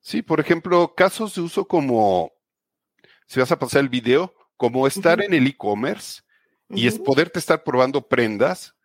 Sí, 0.00 0.22
por 0.22 0.38
ejemplo, 0.38 0.94
casos 0.94 1.34
de 1.34 1.40
uso 1.40 1.66
como, 1.66 2.32
si 3.26 3.40
vas 3.40 3.50
a 3.50 3.58
pasar 3.58 3.80
el 3.80 3.88
video, 3.88 4.32
como 4.56 4.86
estar 4.86 5.20
en 5.20 5.34
el 5.34 5.46
e-commerce 5.48 6.22
y 6.68 6.86
es 6.86 7.00
poderte 7.00 7.40
estar 7.40 7.64
probando 7.64 8.06
prendas 8.06 8.75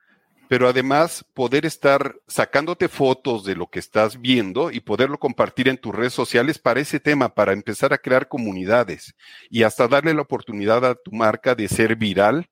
pero 0.52 0.68
además 0.68 1.24
poder 1.34 1.66
estar 1.66 2.18
sacándote 2.28 2.90
fotos 2.90 3.46
de 3.46 3.56
lo 3.56 3.68
que 3.68 3.80
estás 3.80 4.20
viendo 4.20 4.70
y 4.70 4.82
poderlo 4.82 5.18
compartir 5.18 5.70
en 5.70 5.78
tus 5.78 5.96
redes 5.96 6.12
sociales 6.12 6.60
para 6.60 6.82
ese 6.82 7.00
tema, 7.00 7.34
para 7.34 7.54
empezar 7.54 7.94
a 7.94 7.98
crear 7.98 8.28
comunidades 8.28 9.16
y 9.50 9.64
hasta 9.64 9.88
darle 9.88 10.14
la 10.14 10.24
oportunidad 10.24 10.84
a 10.84 10.96
tu 10.96 11.14
marca 11.14 11.56
de 11.56 11.70
ser 11.70 11.96
viral, 11.96 12.50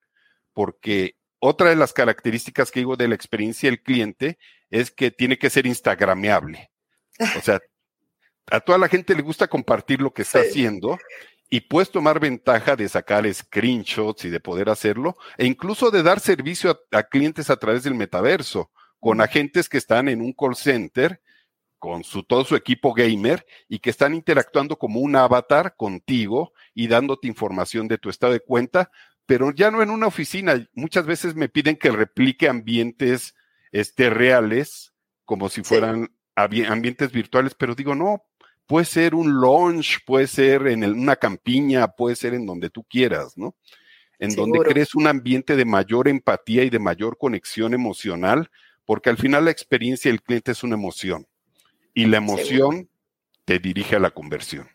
porque 0.53 1.17
otra 1.39 1.71
de 1.71 1.75
las 1.75 1.91
características 1.91 2.71
que 2.71 2.79
digo 2.79 2.95
de 2.95 3.09
la 3.09 3.15
experiencia 3.15 3.69
del 3.69 3.83
cliente 3.83 4.37
es 4.69 4.91
que 4.91 5.11
tiene 5.11 5.37
que 5.37 5.49
ser 5.49 5.65
instagrameable. 5.65 6.71
O 7.37 7.41
sea, 7.41 7.59
a 8.49 8.61
toda 8.61 8.77
la 8.77 8.87
gente 8.87 9.13
le 9.13 9.23
gusta 9.23 9.49
compartir 9.49 9.99
lo 9.99 10.13
que 10.13 10.21
está 10.21 10.39
haciendo 10.39 10.97
y 11.49 11.61
puedes 11.61 11.89
tomar 11.91 12.19
ventaja 12.19 12.75
de 12.75 12.87
sacar 12.87 13.31
screenshots 13.33 14.25
y 14.25 14.29
de 14.29 14.39
poder 14.39 14.69
hacerlo, 14.69 15.17
e 15.37 15.45
incluso 15.45 15.89
de 15.89 16.03
dar 16.03 16.19
servicio 16.19 16.79
a, 16.91 17.03
clientes 17.03 17.49
a 17.49 17.57
través 17.57 17.83
del 17.83 17.95
metaverso, 17.95 18.71
con 18.99 19.21
agentes 19.21 19.67
que 19.67 19.77
están 19.77 20.09
en 20.09 20.21
un 20.21 20.33
call 20.33 20.55
center, 20.55 21.21
con 21.79 22.03
su, 22.03 22.23
todo 22.23 22.43
su 22.43 22.55
equipo 22.55 22.93
gamer, 22.93 23.45
y 23.67 23.79
que 23.79 23.89
están 23.89 24.13
interactuando 24.13 24.77
como 24.77 24.99
un 24.99 25.15
avatar 25.15 25.75
contigo 25.75 26.53
y 26.75 26.87
dándote 26.87 27.27
información 27.27 27.87
de 27.87 27.97
tu 27.97 28.09
estado 28.09 28.33
de 28.33 28.41
cuenta, 28.41 28.91
pero 29.25 29.51
ya 29.51 29.71
no 29.71 29.81
en 29.81 29.89
una 29.89 30.07
oficina. 30.07 30.67
Muchas 30.73 31.05
veces 31.05 31.35
me 31.35 31.49
piden 31.49 31.77
que 31.77 31.91
replique 31.91 32.49
ambientes 32.49 33.35
este, 33.71 34.09
reales, 34.09 34.93
como 35.25 35.49
si 35.49 35.63
fueran 35.63 36.11
ambientes 36.35 37.11
virtuales, 37.11 37.55
pero 37.55 37.75
digo, 37.75 37.95
no, 37.95 38.23
puede 38.69 38.85
ser 38.85 39.15
un 39.15 39.41
launch, 39.41 39.97
puede 40.05 40.27
ser 40.27 40.67
en 40.67 40.83
una 40.83 41.15
campiña, 41.15 41.87
puede 41.87 42.15
ser 42.15 42.35
en 42.35 42.45
donde 42.45 42.69
tú 42.69 42.83
quieras, 42.83 43.35
¿no? 43.35 43.55
En 44.19 44.35
donde 44.35 44.59
crees 44.59 44.93
un 44.93 45.07
ambiente 45.07 45.55
de 45.55 45.65
mayor 45.65 46.07
empatía 46.07 46.63
y 46.63 46.69
de 46.69 46.77
mayor 46.77 47.17
conexión 47.17 47.73
emocional, 47.73 48.51
porque 48.85 49.09
al 49.09 49.17
final 49.17 49.45
la 49.45 49.51
experiencia 49.51 50.11
del 50.11 50.21
cliente 50.21 50.51
es 50.51 50.61
una 50.61 50.75
emoción 50.75 51.25
y 51.95 52.05
la 52.05 52.17
emoción 52.17 52.87
te 53.43 53.57
dirige 53.57 53.95
a 53.95 53.99
la 53.99 54.11
conversión. 54.11 54.69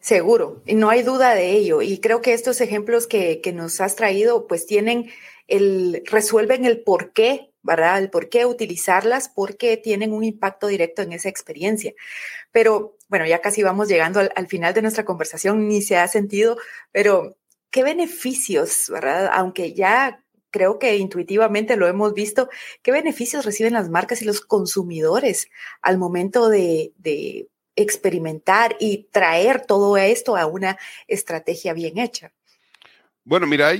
Seguro, 0.00 0.62
y 0.64 0.74
no 0.74 0.88
hay 0.88 1.02
duda 1.02 1.34
de 1.34 1.50
ello. 1.50 1.82
Y 1.82 1.98
creo 1.98 2.22
que 2.22 2.32
estos 2.32 2.62
ejemplos 2.62 3.06
que, 3.06 3.42
que 3.42 3.52
nos 3.52 3.82
has 3.82 3.94
traído, 3.94 4.46
pues 4.46 4.64
tienen 4.64 5.10
el, 5.48 6.02
resuelven 6.06 6.64
el 6.64 6.80
por 6.80 7.12
qué 7.12 7.50
¿verdad? 7.66 7.98
El 7.98 8.10
por 8.10 8.28
qué 8.28 8.46
utilizarlas, 8.46 9.28
porque 9.28 9.76
tienen 9.76 10.12
un 10.12 10.24
impacto 10.24 10.68
directo 10.68 11.02
en 11.02 11.12
esa 11.12 11.28
experiencia. 11.28 11.92
Pero 12.52 12.96
bueno, 13.08 13.26
ya 13.26 13.40
casi 13.40 13.62
vamos 13.62 13.88
llegando 13.88 14.20
al, 14.20 14.46
final 14.46 14.72
de 14.72 14.82
nuestra 14.82 15.04
conversación, 15.04 15.68
ni 15.68 15.82
se 15.82 15.96
ha 15.96 16.08
sentido, 16.08 16.56
pero 16.92 17.36
¿qué 17.70 17.82
beneficios, 17.82 18.86
verdad? 18.88 19.30
Aunque 19.32 19.74
ya 19.74 20.22
creo 20.50 20.78
que 20.78 20.96
intuitivamente 20.96 21.76
lo 21.76 21.86
hemos 21.86 22.14
visto, 22.14 22.48
¿qué 22.82 22.92
beneficios 22.92 23.44
reciben 23.44 23.74
las 23.74 23.90
marcas 23.90 24.22
y 24.22 24.24
los 24.24 24.40
consumidores 24.40 25.48
al 25.82 25.98
momento 25.98 26.48
de, 26.48 26.92
experimentar 27.78 28.74
y 28.80 29.08
traer 29.10 29.66
todo 29.66 29.98
esto 29.98 30.34
a 30.34 30.46
una 30.46 30.78
estrategia 31.08 31.74
bien 31.74 31.98
hecha? 31.98 32.32
Bueno, 33.22 33.46
mira, 33.46 33.70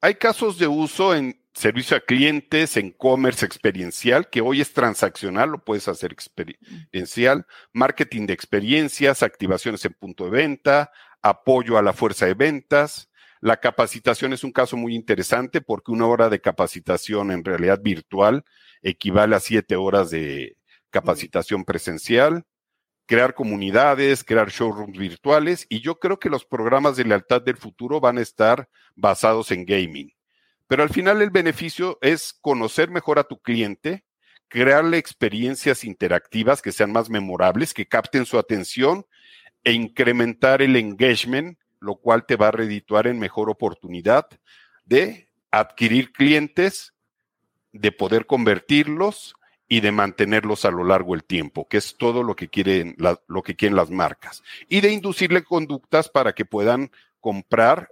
hay 0.00 0.14
casos 0.14 0.56
de 0.56 0.68
uso 0.68 1.16
en, 1.16 1.39
servicio 1.52 1.96
a 1.96 2.00
clientes 2.00 2.76
en 2.76 2.92
commerce 2.92 3.44
experiencial, 3.44 4.28
que 4.30 4.40
hoy 4.40 4.60
es 4.60 4.72
transaccional, 4.72 5.50
lo 5.50 5.64
puedes 5.64 5.88
hacer 5.88 6.12
experiencial, 6.12 7.46
marketing 7.72 8.26
de 8.26 8.34
experiencias, 8.34 9.22
activaciones 9.22 9.84
en 9.84 9.94
punto 9.94 10.24
de 10.24 10.30
venta, 10.30 10.92
apoyo 11.22 11.76
a 11.76 11.82
la 11.82 11.92
fuerza 11.92 12.26
de 12.26 12.34
ventas. 12.34 13.10
La 13.40 13.58
capacitación 13.58 14.32
es 14.32 14.44
un 14.44 14.52
caso 14.52 14.76
muy 14.76 14.94
interesante 14.94 15.60
porque 15.60 15.92
una 15.92 16.06
hora 16.06 16.28
de 16.28 16.40
capacitación 16.40 17.32
en 17.32 17.44
realidad 17.44 17.80
virtual 17.82 18.44
equivale 18.82 19.34
a 19.36 19.40
siete 19.40 19.76
horas 19.76 20.10
de 20.10 20.56
capacitación 20.90 21.64
presencial. 21.64 22.44
Crear 23.06 23.34
comunidades, 23.34 24.22
crear 24.22 24.50
showrooms 24.50 24.96
virtuales 24.96 25.66
y 25.68 25.80
yo 25.80 25.98
creo 25.98 26.20
que 26.20 26.30
los 26.30 26.44
programas 26.44 26.96
de 26.96 27.04
lealtad 27.04 27.42
del 27.42 27.56
futuro 27.56 27.98
van 28.00 28.18
a 28.18 28.22
estar 28.22 28.68
basados 28.94 29.50
en 29.50 29.64
gaming 29.64 30.12
pero 30.70 30.84
al 30.84 30.90
final 30.90 31.20
el 31.20 31.30
beneficio 31.30 31.98
es 32.00 32.32
conocer 32.32 32.90
mejor 32.90 33.18
a 33.18 33.24
tu 33.24 33.42
cliente, 33.42 34.04
crearle 34.46 34.98
experiencias 34.98 35.82
interactivas 35.82 36.62
que 36.62 36.70
sean 36.70 36.92
más 36.92 37.10
memorables, 37.10 37.74
que 37.74 37.88
capten 37.88 38.24
su 38.24 38.38
atención 38.38 39.04
e 39.64 39.72
incrementar 39.72 40.62
el 40.62 40.76
engagement, 40.76 41.58
lo 41.80 41.96
cual 41.96 42.24
te 42.24 42.36
va 42.36 42.46
a 42.46 42.52
redituar 42.52 43.08
en 43.08 43.18
mejor 43.18 43.50
oportunidad 43.50 44.28
de 44.84 45.28
adquirir 45.50 46.12
clientes, 46.12 46.94
de 47.72 47.90
poder 47.90 48.26
convertirlos 48.26 49.34
y 49.66 49.80
de 49.80 49.90
mantenerlos 49.90 50.64
a 50.64 50.70
lo 50.70 50.84
largo 50.84 51.14
del 51.14 51.24
tiempo, 51.24 51.66
que 51.66 51.78
es 51.78 51.96
todo 51.96 52.22
lo 52.22 52.36
que 52.36 52.46
quieren, 52.46 52.94
lo 53.26 53.42
que 53.42 53.56
quieren 53.56 53.74
las 53.74 53.90
marcas. 53.90 54.44
Y 54.68 54.82
de 54.82 54.92
inducirle 54.92 55.42
conductas 55.42 56.08
para 56.08 56.32
que 56.32 56.44
puedan 56.44 56.92
comprar 57.18 57.90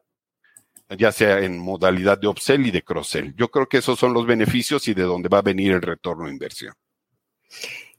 ya 0.96 1.12
sea 1.12 1.40
en 1.40 1.58
modalidad 1.58 2.18
de 2.18 2.28
upsell 2.28 2.66
y 2.66 2.70
de 2.70 2.82
cross-sell. 2.82 3.34
Yo 3.36 3.50
creo 3.50 3.68
que 3.68 3.78
esos 3.78 3.98
son 3.98 4.14
los 4.14 4.26
beneficios 4.26 4.88
y 4.88 4.94
de 4.94 5.02
dónde 5.02 5.28
va 5.28 5.38
a 5.38 5.42
venir 5.42 5.72
el 5.72 5.82
retorno 5.82 6.26
de 6.26 6.32
inversión. 6.32 6.74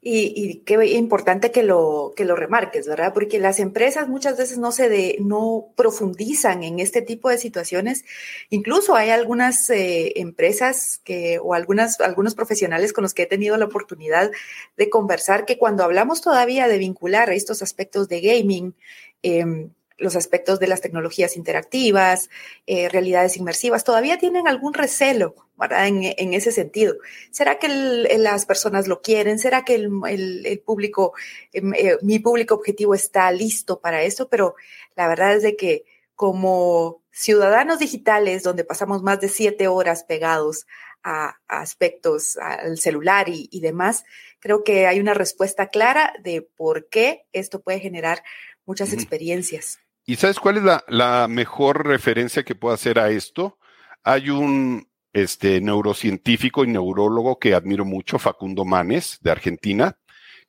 Y, 0.02 0.64
qué 0.66 0.86
importante 0.94 1.52
que 1.52 1.62
lo, 1.62 2.14
que 2.16 2.24
lo 2.24 2.38
remarques, 2.38 2.88
¿verdad? 2.88 3.14
Porque 3.14 3.38
las 3.38 3.60
empresas 3.60 4.08
muchas 4.08 4.38
veces 4.38 4.58
no 4.58 4.72
se 4.72 4.88
de, 4.88 5.18
no 5.20 5.74
profundizan 5.76 6.64
en 6.64 6.80
este 6.80 7.02
tipo 7.02 7.30
de 7.30 7.38
situaciones. 7.38 8.06
Incluso 8.50 8.96
hay 8.96 9.10
algunas 9.10 9.70
eh, 9.70 10.14
empresas 10.16 11.02
que, 11.04 11.38
o 11.44 11.54
algunas, 11.54 12.00
algunos 12.00 12.34
profesionales 12.34 12.94
con 12.94 13.02
los 13.02 13.14
que 13.14 13.24
he 13.24 13.26
tenido 13.28 13.58
la 13.58 13.66
oportunidad 13.66 14.32
de 14.78 14.90
conversar 14.90 15.44
que 15.44 15.58
cuando 15.58 15.84
hablamos 15.84 16.22
todavía 16.22 16.70
de 16.70 16.78
vincular 16.78 17.30
estos 17.32 17.62
aspectos 17.62 18.08
de 18.08 18.22
gaming, 18.22 18.76
eh, 19.22 19.70
los 20.00 20.16
aspectos 20.16 20.60
de 20.60 20.68
las 20.68 20.82
tecnologías 20.82 21.38
interactivas, 21.38 22.30
eh, 22.66 22.90
realidades 22.90 23.38
inmersivas, 23.38 23.84
todavía 23.84 24.18
tienen 24.18 24.48
algún 24.48 24.74
recelo 24.74 25.36
¿verdad? 25.60 25.88
En, 25.88 26.34
ese 26.34 26.54
sentido. 26.54 26.96
¿Será 27.32 27.60
que 27.60 27.68
las 27.68 28.46
personas 28.46 28.88
lo 28.88 29.02
quieren? 29.02 29.40
¿Será 29.40 29.66
que 29.66 29.76
el, 29.76 30.62
público, 30.66 31.14
em, 31.52 31.74
eh, 31.74 31.98
mi 32.02 32.20
público 32.20 32.56
objetivo 32.56 32.96
está 32.96 33.30
listo 33.32 33.82
para 33.82 34.04
eso? 34.04 34.30
Pero 34.30 34.56
la 34.96 35.10
verdad 35.10 35.36
es 35.36 35.44
de 35.44 35.58
que 35.58 35.84
como 36.16 37.04
ciudadanos 37.12 37.80
digitales, 37.80 38.44
donde 38.44 38.64
pasamos 38.64 39.04
más 39.04 39.20
de 39.20 39.28
siete 39.28 39.68
horas 39.68 40.06
pegados 40.06 40.66
a, 41.04 41.36
aspectos, 41.48 42.38
al 42.38 42.78
celular 42.78 43.28
y, 43.28 43.50
y 43.52 43.60
demás, 43.60 44.06
creo 44.40 44.64
que 44.64 44.88
hay 44.88 45.02
una 45.02 45.14
respuesta 45.14 45.68
clara 45.68 46.14
de 46.24 46.42
por 46.42 46.88
qué 46.88 47.26
esto 47.34 47.62
puede 47.62 47.82
generar 47.82 48.24
muchas 48.66 48.94
experiencias. 48.94 49.80
¿Y 50.10 50.16
sabes 50.16 50.40
cuál 50.40 50.58
es 50.58 50.64
la, 50.88 51.28
mejor 51.30 51.86
referencia 51.86 52.42
que 52.42 52.56
puedo 52.56 52.74
hacer 52.74 52.98
a 52.98 53.12
esto? 53.12 53.60
Hay 54.04 54.32
un 54.32 54.90
este 55.14 55.62
neurocientífico 55.62 56.64
y 56.64 56.68
neurólogo 56.68 57.38
que 57.38 57.54
admiro 57.54 57.86
mucho, 57.86 58.18
Facundo 58.18 58.66
Manes, 58.66 59.20
de 59.22 59.30
Argentina, 59.30 60.00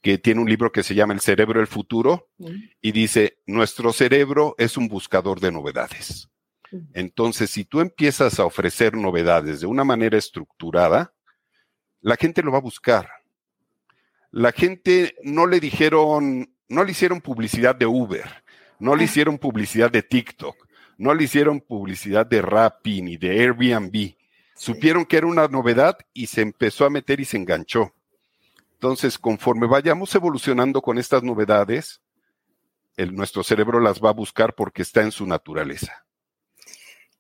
que 0.01 0.17
tiene 0.17 0.41
un 0.41 0.49
libro 0.49 0.73
que 0.73 0.83
se 0.83 0.95
llama 0.95 1.13
El 1.13 1.21
cerebro 1.21 1.61
del 1.61 1.67
futuro 1.67 2.31
y 2.81 2.93
dice, 2.93 3.37
nuestro 3.45 3.93
cerebro 3.93 4.55
es 4.57 4.79
un 4.79 4.89
buscador 4.89 5.41
de 5.41 5.53
novedades. 5.53 6.31
Entonces, 6.95 7.51
si 7.51 7.67
tú 7.67 7.81
empiezas 7.81 8.41
a 8.41 8.47
ofrecer 8.47 8.97
novedades 8.97 9.61
de 9.61 9.67
una 9.67 9.85
manera 9.85 10.17
estructurada, 10.17 11.13
la 12.01 12.17
gente 12.17 12.43
lo 12.43 12.51
va 12.51 12.59
a 12.59 12.63
buscar. 12.63 13.11
La 14.31 14.53
gente 14.53 15.17
no 15.23 15.47
le 15.47 15.61
dijeron, 15.61 16.51
no 16.71 16.83
le 16.83 16.93
hicieron 16.93 17.21
publicidad 17.21 17.75
de 17.75 17.85
Uber, 17.85 18.40
no 18.81 18.97
le 18.97 19.05
hicieron 19.05 19.39
publicidad 19.39 19.91
de 19.91 20.03
TikTok, 20.03 20.57
no 20.99 21.15
le 21.15 21.25
hicieron 21.25 21.61
publicidad 21.61 22.27
de 22.27 22.43
Rappi 22.43 23.03
ni 23.03 23.17
de 23.17 23.41
Airbnb. 23.41 24.15
Supieron 24.55 25.07
que 25.07 25.17
era 25.17 25.27
una 25.27 25.49
novedad 25.49 25.97
y 26.13 26.27
se 26.27 26.43
empezó 26.43 26.85
a 26.85 26.91
meter 26.91 27.21
y 27.21 27.25
se 27.25 27.37
enganchó. 27.37 27.95
Entonces, 28.75 29.19
conforme 29.19 29.67
vayamos 29.67 30.15
evolucionando 30.15 30.83
con 30.83 30.99
estas 30.99 31.23
novedades, 31.23 32.01
el, 32.97 33.15
nuestro 33.15 33.43
cerebro 33.43 33.81
las 33.81 34.03
va 34.03 34.11
a 34.11 34.15
buscar 34.15 34.55
porque 34.55 34.83
está 34.83 35.03
en 35.03 35.13
su 35.13 35.27
naturaleza. 35.27 36.05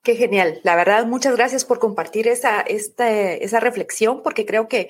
Qué 0.03 0.17
genial. 0.17 0.61
La 0.63 0.77
verdad, 0.77 1.07
muchas 1.07 1.37
gracias 1.37 1.65
por 1.65 1.79
compartir 1.79 2.29
esa, 2.29 2.61
esa 2.61 3.61
reflexión, 3.61 4.23
porque 4.23 4.47
creo 4.47 4.69
que 4.69 4.89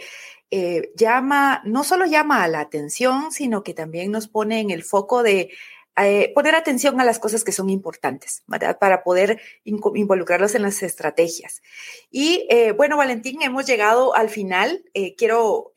eh, 0.52 0.92
llama, 0.96 1.62
no 1.64 1.84
solo 1.84 2.06
llama 2.06 2.44
a 2.44 2.48
la 2.48 2.60
atención, 2.60 3.32
sino 3.32 3.62
que 3.62 3.74
también 3.74 4.12
nos 4.12 4.28
pone 4.28 4.60
en 4.60 4.70
el 4.70 4.84
foco 4.84 5.22
de 5.22 5.50
eh, 5.96 6.32
poner 6.34 6.54
atención 6.54 7.00
a 7.00 7.04
las 7.04 7.18
cosas 7.18 7.44
que 7.44 7.52
son 7.52 7.70
importantes. 7.70 8.42
Para 8.46 9.02
poder 9.02 9.40
involucrarlos 9.64 10.54
en 10.54 10.62
las 10.62 10.82
estrategias. 10.82 11.62
Y 12.10 12.46
eh, 12.50 12.72
bueno, 12.72 12.96
Valentín, 12.96 13.42
hemos 13.42 13.66
llegado 13.66 14.14
al 14.14 14.28
final. 14.28 14.84
quiero 15.16 15.72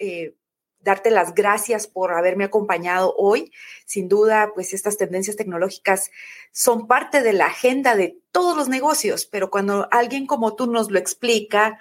darte 0.84 1.10
las 1.10 1.34
gracias 1.34 1.88
por 1.88 2.14
haberme 2.14 2.44
acompañado 2.44 3.16
hoy. 3.18 3.52
Sin 3.86 4.08
duda, 4.10 4.52
pues 4.54 4.74
estas 4.74 4.98
tendencias 4.98 5.38
tecnológicas 5.38 6.12
son 6.52 6.88
parte 6.88 7.22
de 7.22 7.34
la 7.34 7.48
agenda 7.48 7.96
de 7.96 8.20
todos 8.32 8.56
los 8.56 8.70
negocios, 8.70 9.26
pero 9.26 9.50
cuando 9.50 9.88
alguien 9.92 10.28
como 10.28 10.56
tú 10.56 10.68
nos 10.68 10.92
lo 10.92 11.00
explica, 11.00 11.80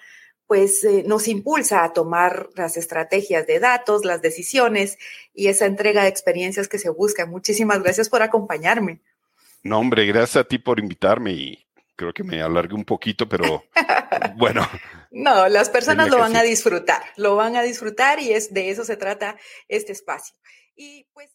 pues 0.52 0.84
eh, 0.84 1.02
nos 1.06 1.28
impulsa 1.28 1.82
a 1.82 1.94
tomar 1.94 2.50
las 2.56 2.76
estrategias 2.76 3.46
de 3.46 3.58
datos, 3.58 4.04
las 4.04 4.20
decisiones 4.20 4.98
y 5.32 5.46
esa 5.46 5.64
entrega 5.64 6.02
de 6.02 6.10
experiencias 6.10 6.68
que 6.68 6.78
se 6.78 6.90
busca. 6.90 7.24
Muchísimas 7.24 7.82
gracias 7.82 8.10
por 8.10 8.20
acompañarme. 8.20 9.00
No, 9.62 9.78
hombre, 9.78 10.04
gracias 10.04 10.36
a 10.36 10.44
ti 10.44 10.58
por 10.58 10.78
invitarme 10.78 11.32
y 11.32 11.66
creo 11.96 12.12
que 12.12 12.22
me 12.22 12.42
alargué 12.42 12.74
un 12.74 12.84
poquito, 12.84 13.26
pero 13.26 13.64
bueno. 14.36 14.68
No, 15.10 15.48
las 15.48 15.70
personas 15.70 16.10
lo 16.10 16.18
van 16.18 16.36
a 16.36 16.42
disfrutar, 16.42 17.02
lo 17.16 17.34
van 17.34 17.56
a 17.56 17.62
disfrutar 17.62 18.20
y 18.20 18.34
es 18.34 18.52
de 18.52 18.68
eso 18.68 18.84
se 18.84 18.98
trata 18.98 19.38
este 19.68 19.92
espacio. 19.92 20.36
Y 20.76 21.06
pues 21.14 21.30